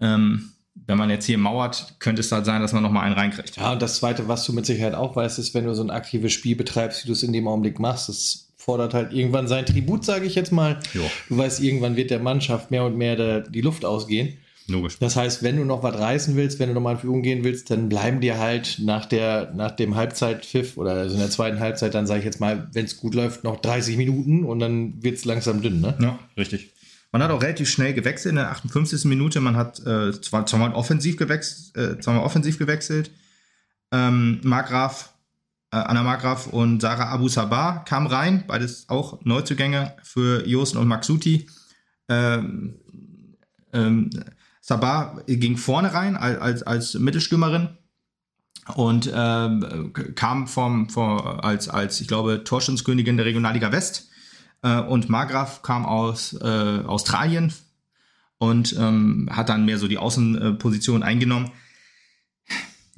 [0.00, 0.52] ähm,
[0.86, 3.56] wenn man jetzt hier mauert, könnte es halt sein, dass man nochmal einen reinkriegt.
[3.56, 5.90] Ja, und das Zweite, was du mit Sicherheit auch weißt, ist, wenn du so ein
[5.90, 9.64] aktives Spiel betreibst, wie du es in dem Augenblick machst, das fordert halt irgendwann sein
[9.64, 10.78] Tribut, sage ich jetzt mal.
[10.92, 11.08] Jo.
[11.28, 14.36] Du weißt, irgendwann wird der Mannschaft mehr und mehr der, die Luft ausgehen.
[14.68, 14.98] Logisch.
[14.98, 17.70] Das heißt, wenn du noch was reißen willst, wenn du nochmal in Führung gehen willst,
[17.70, 21.94] dann bleiben dir halt nach, der, nach dem Halbzeitpfiff oder also in der zweiten Halbzeit,
[21.94, 25.18] dann sage ich jetzt mal, wenn es gut läuft, noch 30 Minuten und dann wird
[25.18, 25.80] es langsam dünn.
[25.80, 25.96] Ne?
[26.00, 26.72] Ja, richtig.
[27.12, 29.04] Man hat auch relativ schnell gewechselt in der 58.
[29.04, 29.40] Minute.
[29.40, 33.12] Man hat äh, zwar, zweimal offensiv gewechselt, äh, zweimal offensiv gewechselt.
[33.92, 35.14] Ähm, Markgraf,
[35.70, 40.88] äh, Anna Markgraf und Sarah Abu Sabah kamen rein, beides auch Neuzugänge für Josten und
[40.88, 41.46] Maxuti.
[42.08, 42.80] Ähm,
[43.72, 44.10] ähm,
[44.66, 47.68] Sabah ging vorne rein als, als, Mittelstürmerin
[48.74, 54.08] und ähm, kam vom, vom, als, als, ich glaube, Torschusskönigin der Regionalliga West.
[54.62, 57.52] Äh, und Margraf kam aus äh, Australien
[58.38, 61.52] und ähm, hat dann mehr so die Außenposition eingenommen.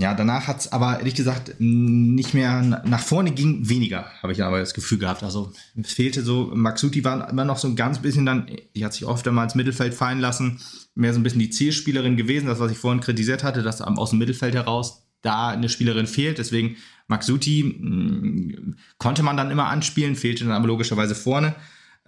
[0.00, 4.44] Ja, danach hat es aber ehrlich gesagt nicht mehr nach vorne ging weniger, habe ich
[4.44, 5.24] aber das Gefühl gehabt.
[5.24, 8.92] Also es fehlte so, Maxuti war immer noch so ein ganz bisschen dann, die hat
[8.92, 10.60] sich oft einmal ins Mittelfeld fallen lassen,
[10.94, 14.10] mehr so ein bisschen die Zielspielerin gewesen, das was ich vorhin kritisiert hatte, dass aus
[14.10, 16.38] dem Mittelfeld heraus da eine Spielerin fehlt.
[16.38, 16.76] Deswegen
[17.08, 18.54] Maxuti
[18.98, 21.56] konnte man dann immer anspielen, fehlte dann aber logischerweise vorne.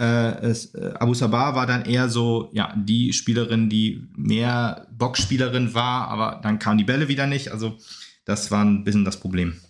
[0.00, 5.74] Äh, es, äh, Abu Sabah war dann eher so, ja, die Spielerin, die mehr Boxspielerin
[5.74, 7.52] war, aber dann kamen die Bälle wieder nicht.
[7.52, 7.76] Also,
[8.24, 9.60] das war ein bisschen das Problem.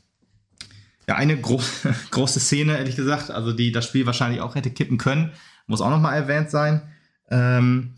[1.08, 1.60] Ja, eine gro
[2.12, 5.32] große Szene, ehrlich gesagt, also die das Spiel wahrscheinlich auch hätte kippen können,
[5.66, 6.82] muss auch nochmal erwähnt sein.
[7.28, 7.94] Ähm,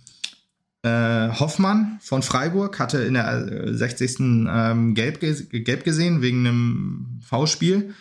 [0.80, 4.20] äh, Hoffmann von Freiburg hatte in der 60.
[4.20, 7.94] Ähm, gelb, gelb gesehen wegen einem V-Spiel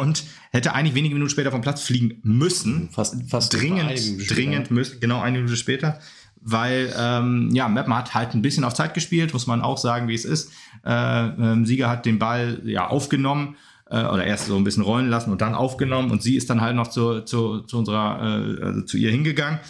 [0.00, 2.90] und hätte eigentlich wenige Minuten später vom Platz fliegen müssen.
[2.90, 5.98] Fast, fast dringend, dringend müssen, genau eine Minute später.
[6.42, 10.08] Weil, ähm, ja, Meppen hat halt ein bisschen auf Zeit gespielt, muss man auch sagen,
[10.08, 10.52] wie es ist.
[10.84, 13.56] Äh, ähm, Sieger hat den Ball ja aufgenommen
[13.90, 16.62] äh, oder erst so ein bisschen rollen lassen und dann aufgenommen und sie ist dann
[16.62, 19.60] halt noch zu, zu, zu unserer, äh, also zu ihr hingegangen.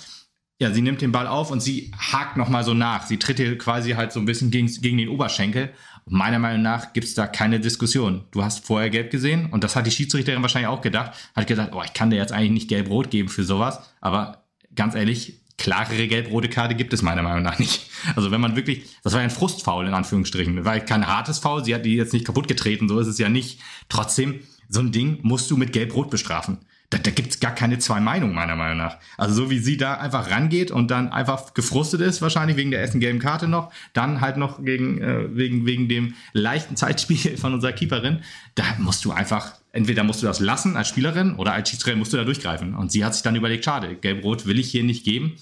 [0.61, 3.07] Ja, sie nimmt den Ball auf und sie hakt nochmal so nach.
[3.07, 5.71] Sie tritt hier quasi halt so ein bisschen gegen, gegen den Oberschenkel
[6.07, 8.25] meiner Meinung nach gibt es da keine Diskussion.
[8.31, 11.13] Du hast vorher gelb gesehen und das hat die Schiedsrichterin wahrscheinlich auch gedacht.
[11.35, 13.81] Hat gedacht, oh, ich kann dir jetzt eigentlich nicht gelb-rot geben für sowas.
[14.01, 17.89] Aber ganz ehrlich, klarere gelb-rote Karte gibt es meiner Meinung nach nicht.
[18.17, 21.75] Also wenn man wirklich, das war ein Frustfaul in Anführungsstrichen, weil kein hartes Foul, sie
[21.75, 23.61] hat die jetzt nicht kaputt getreten, so ist es ja nicht.
[23.91, 26.61] Trotzdem, so ein Ding musst du mit gelb-rot bestrafen
[26.91, 28.99] da, da gibt es gar keine zwei Meinungen, meiner Meinung nach.
[29.17, 32.81] Also so wie sie da einfach rangeht und dann einfach gefrustet ist, wahrscheinlich wegen der
[32.81, 37.55] ersten gelben Karte noch, dann halt noch gegen, äh, wegen, wegen dem leichten Zeitspiel von
[37.55, 38.23] unserer Keeperin,
[38.57, 42.13] da musst du einfach, entweder musst du das lassen als Spielerin oder als Schiedsrichter musst
[42.13, 42.75] du da durchgreifen.
[42.75, 45.37] Und sie hat sich dann überlegt, schade, gelb-rot will ich hier nicht geben.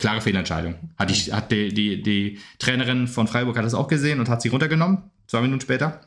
[0.00, 0.74] Klare Fehlentscheidung.
[0.98, 4.42] Hat, die, hat die, die, die Trainerin von Freiburg hat das auch gesehen und hat
[4.42, 6.00] sie runtergenommen, zwei Minuten später.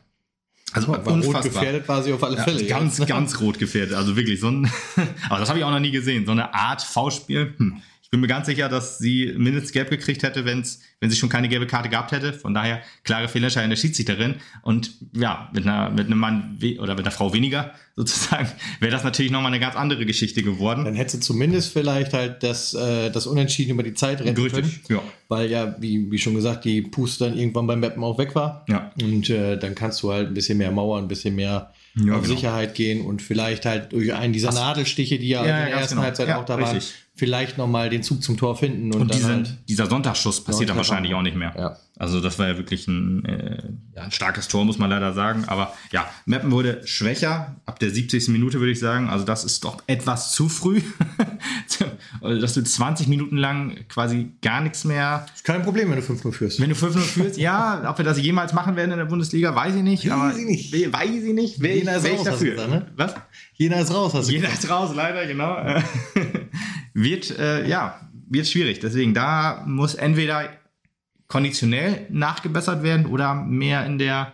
[0.73, 1.41] Also war unfassbar.
[1.41, 2.63] rot gefährdet war sie auf alle Fälle.
[2.63, 3.95] Ja, ganz, ganz rot gefährdet.
[3.95, 4.71] Also wirklich so ein,
[5.29, 6.25] aber das habe ich auch noch nie gesehen.
[6.25, 7.53] So eine Art V-Spiel.
[7.57, 7.81] Hm
[8.13, 11.49] bin mir ganz sicher, dass sie mindestens gelb gekriegt hätte, wenn's, wenn sie schon keine
[11.49, 12.31] gelbe Karte gehabt hätte.
[12.31, 14.35] Von daher klare Fehlentscheidung der Schiedsrichterin.
[14.61, 18.47] Und ja, mit, einer, mit einem Mann oder mit einer Frau weniger sozusagen,
[18.79, 20.85] wäre das natürlich nochmal eine ganz andere Geschichte geworden.
[20.85, 24.83] Dann hätte sie zumindest vielleicht halt das, äh, das Unentschieden über die Zeit retten Richtig,
[24.83, 24.99] können.
[25.01, 25.01] Ja.
[25.27, 28.63] Weil ja, wie, wie schon gesagt, die Pust dann irgendwann beim Mappen auch weg war.
[28.69, 28.91] Ja.
[29.01, 32.23] Und äh, dann kannst du halt ein bisschen mehr Mauern, ein bisschen mehr ja, auf
[32.23, 32.35] genau.
[32.35, 34.55] Sicherheit gehen und vielleicht halt durch einen dieser Was?
[34.55, 36.05] Nadelstiche, die ja, ja in der ersten genau.
[36.05, 36.73] Halbzeit auch da richtig.
[36.73, 38.93] waren, vielleicht nochmal den Zug zum Tor finden.
[38.93, 41.53] Und, und diese, halt dieser Sonntagsschuss passiert dann wahrscheinlich auch nicht mehr.
[41.57, 41.77] Ja.
[41.99, 45.43] Also das war ja wirklich ein, äh, ja, starkes Tor, muss man leider sagen.
[45.45, 48.29] Aber ja, Meppen wurde schwächer ab der 70.
[48.29, 49.09] Minute, würde ich sagen.
[49.09, 50.81] Also das ist doch etwas zu früh.
[52.21, 55.27] Dass du 20 Minuten lang quasi gar nichts mehr.
[55.35, 56.59] Ist kein Problem, wenn du 5-0 führst.
[56.59, 57.87] Wenn du 5-0 führst, ja.
[57.87, 60.09] Ob wir das jemals machen werden in der Bundesliga, weiß ich nicht.
[60.09, 60.73] Weiß ich nicht.
[60.93, 61.61] Weiß ich nicht.
[61.61, 62.51] Wer, Jena ist raus, dafür.
[62.51, 62.91] Gesagt, ne?
[62.95, 63.13] Was?
[63.53, 64.63] Jena ist raus, hast du Jena gesagt.
[64.63, 65.57] ist raus, leider, genau.
[66.95, 68.79] wird, äh, ja, wird schwierig.
[68.79, 70.49] Deswegen, da muss entweder
[71.27, 74.33] konditionell nachgebessert werden oder mehr in der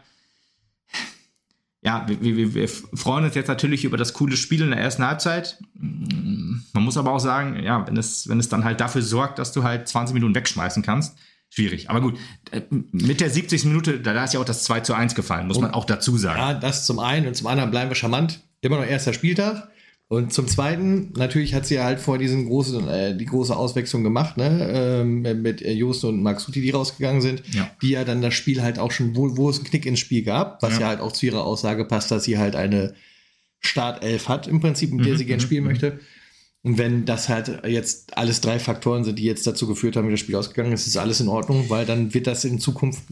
[1.81, 5.05] ja, wir, wir, wir, freuen uns jetzt natürlich über das coole Spiel in der ersten
[5.05, 5.57] Halbzeit.
[5.73, 9.53] Man muss aber auch sagen, ja, wenn es, wenn es dann halt dafür sorgt, dass
[9.53, 11.17] du halt 20 Minuten wegschmeißen kannst,
[11.49, 11.89] schwierig.
[11.89, 12.17] Aber gut,
[12.51, 13.63] äh, mit der 70.
[13.65, 16.17] Minute, da ist ja auch das 2 zu 1 gefallen, muss und, man auch dazu
[16.17, 16.39] sagen.
[16.39, 18.41] Ja, das zum einen und zum anderen bleiben wir charmant.
[18.59, 19.69] Immer noch erster Spieltag.
[20.11, 24.03] Und zum Zweiten, natürlich hat sie ja halt vor diesen großen, äh, die große Auswechslung
[24.03, 27.69] gemacht, ne, ähm, mit äh, Jost und Maxuti, die rausgegangen sind, Ja.
[27.83, 30.23] die ja dann das Spiel halt auch schon, wo, wo es einen Knick ins Spiel
[30.23, 30.79] gab, was Ja.
[30.81, 32.95] ja, halt auch zu ihrer Aussage passt, dass sie halt eine
[33.59, 35.69] Startelf hat, im Prinzip, mit der Mhm, sie gerne mhm, spielen mhm.
[35.69, 35.99] möchte.
[36.63, 40.11] Und wenn das halt jetzt alles drei Faktoren sind, die jetzt dazu geführt haben, wie
[40.11, 43.03] das Spiel ausgegangen ist, ist alles in Ordnung, weil dann wird das in Zukunft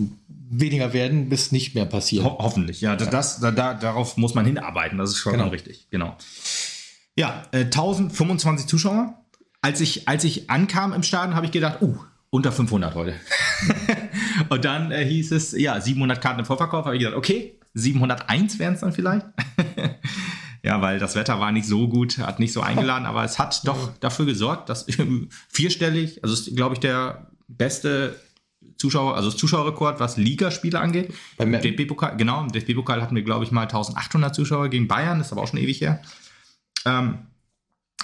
[0.50, 2.26] weniger werden, bis nicht mehr passieren.
[2.26, 2.96] Ho hoffentlich, ja.
[2.96, 5.50] Das, das, da, da, darauf muss man hinarbeiten, das ist schon Genau.
[5.50, 6.18] richtig, genau.
[7.18, 9.16] Ja, äh, 1025 Zuschauer.
[9.62, 11.98] Als ich, als ich ankam im Stadion, habe ich gedacht, uh,
[12.30, 13.16] unter 500 heute.
[14.50, 16.86] Und dann äh, hieß es, ja, 700 Karten im Vorverkauf.
[16.86, 19.26] Habe ich gedacht, okay, 701 wären es dann vielleicht.
[20.64, 23.68] ja, weil das Wetter war nicht so gut, hat nicht so eingeladen, aber es hat
[23.68, 24.86] doch dafür gesorgt, dass
[25.50, 28.16] vierstellig, also ist, glaube ich, der beste
[28.78, 31.14] Zuschauer, also das Zuschauerrekord, was Ligaspiele angeht.
[31.38, 35.18] Beim Im DFB-Pokal, genau, im DFB-Pokal hatten wir, glaube ich, mal 1800 Zuschauer gegen Bayern,
[35.18, 36.02] das ist aber auch schon ewig her.
[36.88, 37.20] Ähm,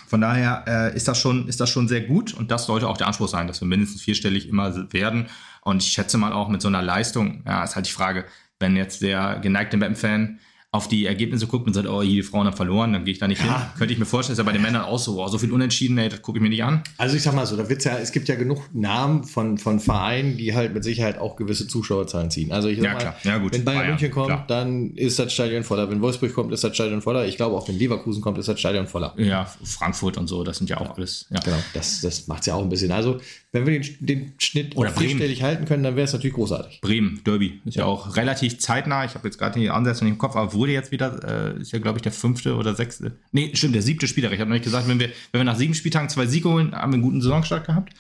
[0.07, 2.97] von daher äh, ist, das schon, ist das schon sehr gut und das sollte auch
[2.97, 5.27] der Anspruch sein, dass wir mindestens vierstellig immer werden.
[5.61, 8.25] Und ich schätze mal auch mit so einer Leistung, ja, ist halt die Frage,
[8.59, 10.39] wenn jetzt der geneigte Mappen-Fan
[10.73, 13.27] auf die Ergebnisse guckt und sagt, oh, die Frauen haben verloren, dann gehe ich da
[13.27, 13.59] nicht Ja.
[13.59, 13.67] hin.
[13.77, 15.99] Könnte ich mir vorstellen, ist ja bei den Männern auch so, oh, so viel Unentschieden,
[15.99, 16.81] ey, das gucke ich mir nicht an.
[16.97, 19.79] Also ich sag mal so, da wird's ja, es gibt ja genug Namen von, von
[19.79, 22.51] Vereinen, die halt mit Sicherheit auch gewisse Zuschauerzahlen ziehen.
[22.51, 23.15] Also ich sag Ja, mal, klar.
[23.23, 23.53] Ja, gut.
[23.53, 24.45] wenn Bayern Bayern, München kommt, klar.
[24.47, 25.91] dann ist das Stadion voller.
[25.91, 27.27] Wenn Wolfsburg kommt, ist das Stadion voller.
[27.27, 29.13] Ich glaube auch, wenn Leverkusen kommt, ist das Stadion voller.
[29.17, 31.27] Ja, Frankfurt und so, das sind ja auch alles.
[31.29, 31.39] Ja.
[31.41, 32.91] Genau, das, das macht's ja auch ein bisschen.
[32.91, 33.19] Also,
[33.51, 36.81] wenn wir den, den Schnitt Oder vierstellig halten können, dann wäre es natürlich großartig.
[36.81, 39.05] Bremen, Derby, ist ja, auch relativ zeitnah.
[39.05, 41.73] Ich habe jetzt gerade die Ansätze nicht im Kopf, aber wurde jetzt wieder, äh, ist
[41.73, 43.17] ja, glaube ich, der fünfte oder sechste.
[43.33, 44.31] Nee, stimmt, der siebte Spieltag.
[44.31, 46.73] Ich habe noch nicht gesagt, wenn wir, wenn wir nach sieben Spieltagen zwei Siege holen,
[46.73, 47.93] haben wir einen guten Saisonstart gehabt.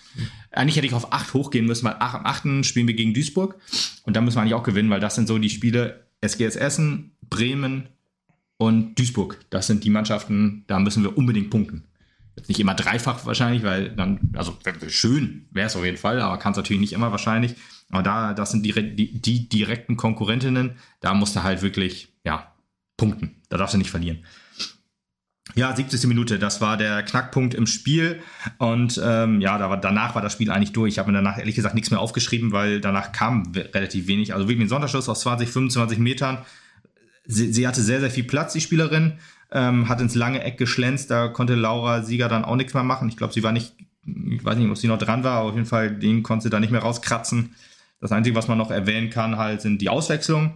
[0.49, 3.59] Eigentlich hätte ich auf acht hochgehen müssen, weil ach, am achten spielen wir gegen Duisburg.
[4.03, 7.11] Und da müssen wir eigentlich auch gewinnen, weil das sind so die Spiele SGS Essen,
[7.29, 7.89] Bremen
[8.55, 9.39] und Duisburg.
[9.49, 11.83] Das sind die Mannschaften, da müssen wir unbedingt punkten.
[12.37, 14.57] Jetzt nicht immer dreifach wahrscheinlich, weil dann, also
[14.87, 17.55] schön wäre es auf jeden Fall, aber kann es natürlich nicht immer wahrscheinlich.
[17.89, 22.52] Aber da, das sind die, die, die direkten Konkurrentinnen, da musst du halt wirklich, ja,
[23.09, 23.41] punkten.
[23.49, 24.19] Da darfst du nicht verlieren.
[25.55, 26.07] Ja, 70.
[26.07, 28.21] Minute, das war der Knackpunkt im Spiel.
[28.57, 30.93] Und ähm, ja, da war, danach war das Spiel eigentlich durch.
[30.93, 34.33] Ich habe mir danach ehrlich gesagt nichts mehr aufgeschrieben, weil danach kam relativ wenig.
[34.33, 36.39] Also wirklich ein Sonderschuss aus 20, 25 Metern.
[37.25, 39.19] Sie, sie hatte sehr, sehr viel Platz, die Spielerin.
[39.51, 41.11] Ähm, hat ins lange Eck geschlänzt.
[41.11, 43.09] Da konnte Laura Sieger dann auch nichts mehr machen.
[43.09, 43.75] Ich glaube, sie war nicht,
[44.05, 46.49] ich weiß nicht, ob sie noch dran war, aber auf jeden Fall, den konnte sie
[46.49, 47.53] da nicht mehr rauskratzen.
[47.99, 50.53] Das Einzige, was man noch erwähnen kann, halt, sind die Auswechslungen.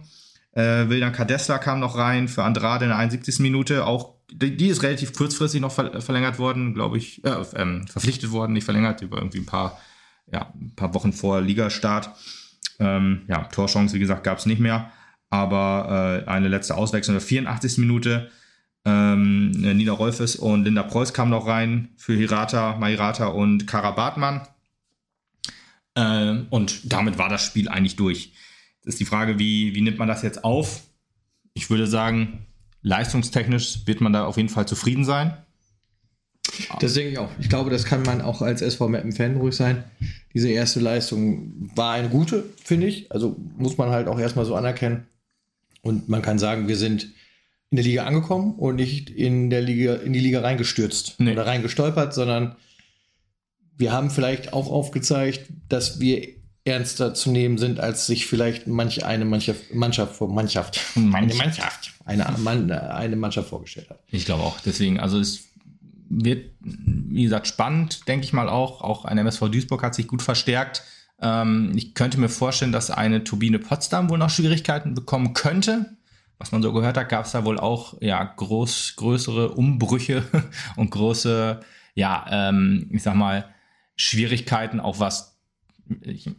[0.52, 3.40] Äh, Wildan Cadesta kam noch rein für Andrade in der 71.
[3.40, 3.86] Minute.
[3.86, 8.30] Auch die, die ist relativ kurzfristig noch ver verlängert worden, glaube ich, äh, ähm, verpflichtet
[8.30, 9.78] worden, nicht verlängert, über irgendwie ein paar,
[10.30, 12.10] ja, ein paar Wochen vor Ligastart.
[12.78, 14.90] Ähm, ja, Torchance, wie gesagt, gab es nicht mehr.
[15.30, 17.78] Aber äh, eine letzte Auswechslung in der 84.
[17.78, 18.30] Minute.
[18.84, 24.46] Ähm, Nina Rolfes und Linda Preuß kamen noch rein für Hirata, Mairata und Kara Bartmann.
[25.96, 28.32] Ähm, und damit war das Spiel eigentlich durch.
[28.88, 30.82] Ist die Frage, wie, wie nimmt man das jetzt auf?
[31.54, 32.46] Ich würde sagen,
[32.82, 35.36] leistungstechnisch wird man da auf jeden Fall zufrieden sein.
[36.80, 37.30] Das denke ich auch.
[37.38, 39.84] Ich glaube, das kann man auch als SV Mappen-Fan ruhig sein.
[40.34, 43.12] Diese erste Leistung war eine gute, finde ich.
[43.12, 45.06] Also muss man halt auch erstmal so anerkennen.
[45.82, 47.04] Und man kann sagen, wir sind
[47.70, 51.32] in der Liga angekommen und nicht in der Liga, in die Liga reingestürzt Nee.
[51.32, 52.56] oder reingestolpert, sondern
[53.76, 56.37] wir haben vielleicht auch aufgezeigt, dass wir
[56.68, 61.34] ernster zu nehmen sind, als sich vielleicht manch eine Mannschaft, Mannschaft, vor- Mannschaft, Manch- eine
[61.34, 64.00] Mannschaft, eine, Mann, eine Mannschaft vorgestellt hat.
[64.10, 64.60] Ich glaube auch.
[64.60, 65.44] Deswegen, also es
[66.10, 68.80] wird, wie gesagt, spannend, denke ich mal auch.
[68.82, 70.82] Auch ein MSV Duisburg hat sich gut verstärkt.
[71.20, 75.96] Ähm, ich könnte mir vorstellen, dass eine Turbine Potsdam wohl noch Schwierigkeiten bekommen könnte.
[76.38, 80.22] Was man so gehört hat, gab es da wohl auch ja groß, größere Umbrüche
[80.76, 81.60] und große,
[81.94, 83.46] ja, ähm, ich sag mal,
[83.96, 85.37] Schwierigkeiten, auch was
[86.02, 86.30] ich,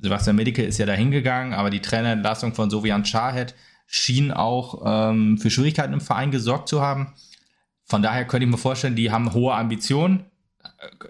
[0.00, 3.54] Sebastian Medike ist ja da hingegangen, aber die Trainerentlassung von Sovian Chahed
[3.86, 7.14] schien auch ähm, für Schwierigkeiten im Verein gesorgt zu haben.
[7.84, 10.24] Von daher könnte ich mir vorstellen, die haben hohe Ambitionen.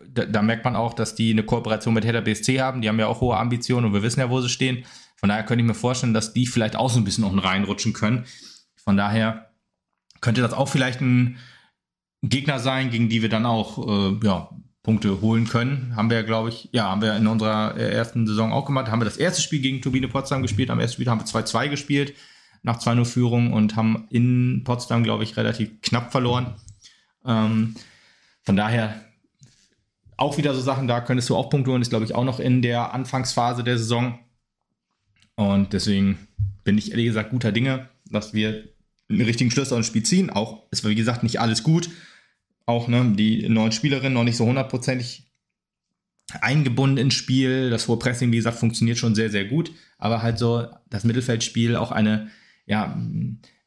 [0.09, 2.83] Da, da merkt man auch, dass die eine Kooperation mit Hertha BSC haben.
[2.83, 4.85] Die haben ja auch hohe Ambitionen und wir wissen ja, wo sie stehen.
[5.17, 7.95] Von daher könnte ich mir vorstellen, dass die vielleicht auch so ein bisschen unten reinrutschen
[7.95, 8.27] können.
[8.77, 9.51] Von daher
[10.21, 11.39] könnte das auch vielleicht ein
[12.23, 14.51] Gegner sein, gegen die wir dann auch äh, ja,
[14.87, 15.95] Punkte holen können.
[15.97, 18.89] Haben wir, glaube ich, ja, haben wir in unserer äh, ersten Saison auch gemacht.
[18.89, 20.71] Haben wir das erste Spiel gegen Turbine Potsdam gespielt.
[20.71, 22.15] Am ersten Spiel haben wir 2-2 gespielt
[22.63, 26.55] nach 2-0 Führung und haben in Potsdam, glaube ich, relativ knapp verloren.
[27.27, 27.75] Ähm,
[28.45, 29.01] von daher
[30.17, 31.83] auch wieder so Sachen, da könntest du auch Punkte holen.
[31.83, 34.21] Ist, glaube ich, auch noch in der Anfangsphase der Saison.
[35.35, 36.29] Und deswegen
[36.63, 38.69] bin ich ehrlich gesagt guter Dinge, dass wir
[39.09, 40.31] einen richtigen Schluss aus dem Spiel ziehen.
[40.31, 41.91] Auch war, wie gesagt, nicht alles gut.
[42.67, 45.31] Auch ne, die neuen Spielerinnen noch nicht so hundertprozentig
[46.41, 47.71] eingebunden ins Spiel.
[47.71, 49.73] Das hohe Pressing, wie gesagt, funktioniert schon sehr, sehr gut.
[49.99, 52.29] Aber halt so das Mittelfeldspiel auch eine,
[52.67, 53.01] ja,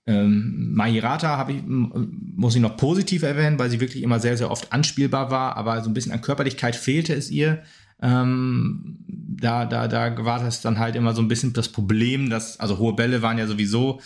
[0.05, 4.73] ähm, Mahirata ich, muss ich noch positiv erwähnen, weil sie wirklich immer sehr, sehr oft
[4.73, 7.63] anspielbar war, aber so ein bisschen an Körperlichkeit fehlte es ihr.
[8.01, 12.59] Ähm, da, da, da war das dann halt immer so ein bisschen das Problem, dass,
[12.59, 14.01] also hohe Bälle waren ja sowieso,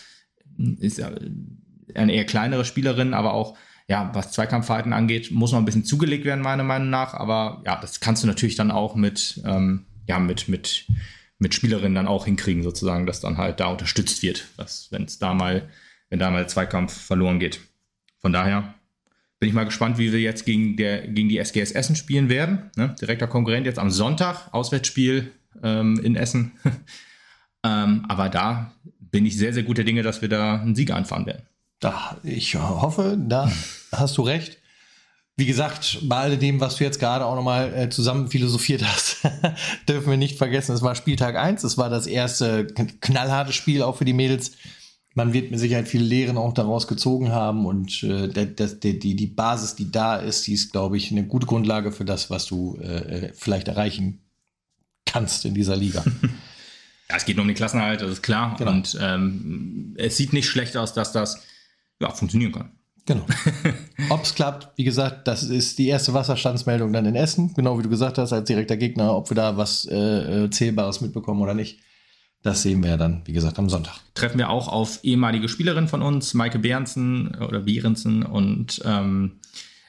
[0.79, 1.11] ist ja
[1.95, 3.57] eine eher kleinere Spielerin, aber auch,
[3.87, 7.13] ja, was Zweikampfverhalten angeht, muss noch ein bisschen zugelegt werden, meiner Meinung nach.
[7.13, 10.85] Aber ja, das kannst du natürlich dann auch mit, ähm, ja, mit, mit,
[11.37, 14.47] mit Spielerinnen dann auch hinkriegen, sozusagen, dass dann halt da unterstützt wird,
[14.91, 15.69] wenn es da mal,
[16.09, 17.59] wenn da mal Zweikampf verloren geht.
[18.19, 18.73] Von daher
[19.39, 22.71] bin ich mal gespannt, wie wir jetzt gegen, der, gegen die SGS Essen spielen werden.
[22.77, 22.95] Ne?
[23.01, 26.53] Direkter Konkurrent jetzt am Sonntag, Auswärtsspiel ähm, in Essen.
[27.65, 31.25] ähm, aber da bin ich sehr, sehr guter Dinge, dass wir da einen Sieg einfahren
[31.25, 31.43] werden.
[31.83, 33.51] Da, ich hoffe, da
[33.91, 34.57] hast du recht.
[35.35, 39.17] Wie gesagt, bei all dem, was du jetzt gerade auch nochmal äh, zusammen philosophiert hast,
[39.89, 43.97] dürfen wir nicht vergessen, es war Spieltag 1, es war das erste knallharte Spiel auch
[43.97, 44.51] für die Mädels.
[45.13, 49.15] Man wird mit Sicherheit viele Lehren auch daraus gezogen haben und äh, das, die, die,
[49.17, 52.45] die Basis, die da ist, die ist, glaube ich, eine gute Grundlage für das, was
[52.45, 54.21] du äh, äh vielleicht erreichen
[55.05, 56.03] kannst in dieser Liga.
[57.09, 58.55] Ja, es geht nur um den Klassenhalt, das ist klar.
[58.57, 58.71] Genau.
[58.71, 61.43] Und ähm, es sieht nicht schlecht aus, dass das
[62.01, 62.71] ja, funktionieren kann.
[63.05, 63.25] Genau.
[64.09, 67.83] Ob es klappt, wie gesagt, das ist die erste Wasserstandsmeldung dann in Essen, genau wie
[67.83, 69.95] du gesagt hast, als direkter Gegner, ob wir da was äh,
[70.45, 71.81] äh, Zählbares mitbekommen oder nicht.
[72.43, 73.95] Das sehen wir ja dann, wie gesagt, am Sonntag.
[74.15, 79.39] Treffen wir auch auf ehemalige Spielerinnen von uns, Maike Behrensen oder Behrensen und ähm,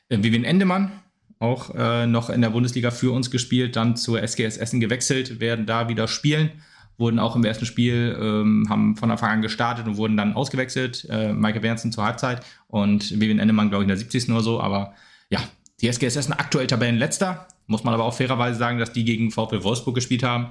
[0.08, 0.92] Vivian Endemann,
[1.38, 5.66] auch äh, noch in der Bundesliga für uns gespielt, dann zur SGS Essen gewechselt, werden
[5.66, 6.50] da wieder spielen
[6.96, 11.06] wurden auch im ersten Spiel, ähm, haben von Anfang an gestartet und wurden dann ausgewechselt.
[11.10, 14.30] Äh, Michael Bernsen zur Halbzeit und Vivian Endemann, glaube ich, in der 70.
[14.30, 14.60] oder so.
[14.60, 14.94] Aber
[15.30, 15.40] ja,
[15.80, 17.48] die SGS ist aktuell Tabellenletzter.
[17.66, 20.48] Muss man aber auch fairerweise sagen, dass die gegen VfL Wolfsburg gespielt haben.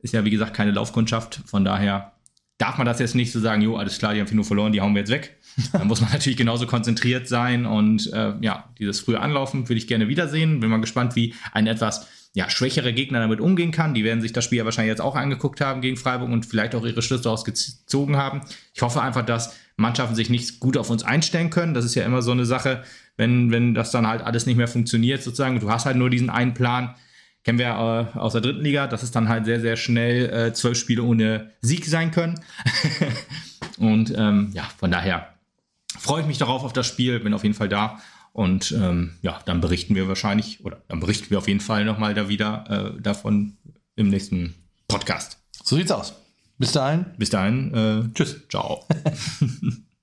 [0.00, 1.40] Ist ja, wie gesagt, keine Laufkundschaft.
[1.46, 2.12] Von daher
[2.58, 4.72] darf man das jetzt nicht so sagen, jo, alles klar, die haben viel nur verloren,
[4.72, 5.36] die hauen wir jetzt weg.
[5.72, 9.86] Da muss man natürlich genauso konzentriert sein und äh, ja, dieses frühe Anlaufen würde ich
[9.86, 10.58] gerne wiedersehen.
[10.58, 13.94] Bin mal gespannt, wie ein etwas ja, schwächere Gegner damit umgehen kann.
[13.94, 16.74] Die werden sich das Spiel ja wahrscheinlich jetzt auch angeguckt haben gegen Freiburg und vielleicht
[16.74, 18.40] auch ihre Schlüsse daraus gezogen haben.
[18.74, 21.74] Ich hoffe einfach, dass Mannschaften sich nicht gut auf uns einstellen können.
[21.74, 22.82] Das ist ja immer so eine Sache,
[23.16, 25.60] wenn, wenn das dann halt alles nicht mehr funktioniert, sozusagen.
[25.60, 26.96] Du hast halt nur diesen einen Plan.
[27.44, 27.66] Kennen wir
[28.14, 31.04] äh, aus der dritten Liga, dass es dann halt sehr, sehr schnell äh, zwölf Spiele
[31.04, 32.40] ohne Sieg sein können.
[33.78, 35.28] und ähm, ja, von daher
[35.98, 38.00] freue ich mich darauf auf das Spiel, bin auf jeden Fall da
[38.34, 42.14] und ähm, ja, dann berichten wir wahrscheinlich, oder dann berichten wir auf jeden Fall nochmal
[42.14, 43.56] da wieder äh, davon
[43.94, 44.54] im nächsten
[44.88, 45.38] Podcast.
[45.62, 46.14] So sieht's aus.
[46.58, 47.06] Bis dahin.
[47.16, 47.72] Bis dahin.
[47.72, 48.40] Äh, tschüss.
[48.48, 48.86] Ciao.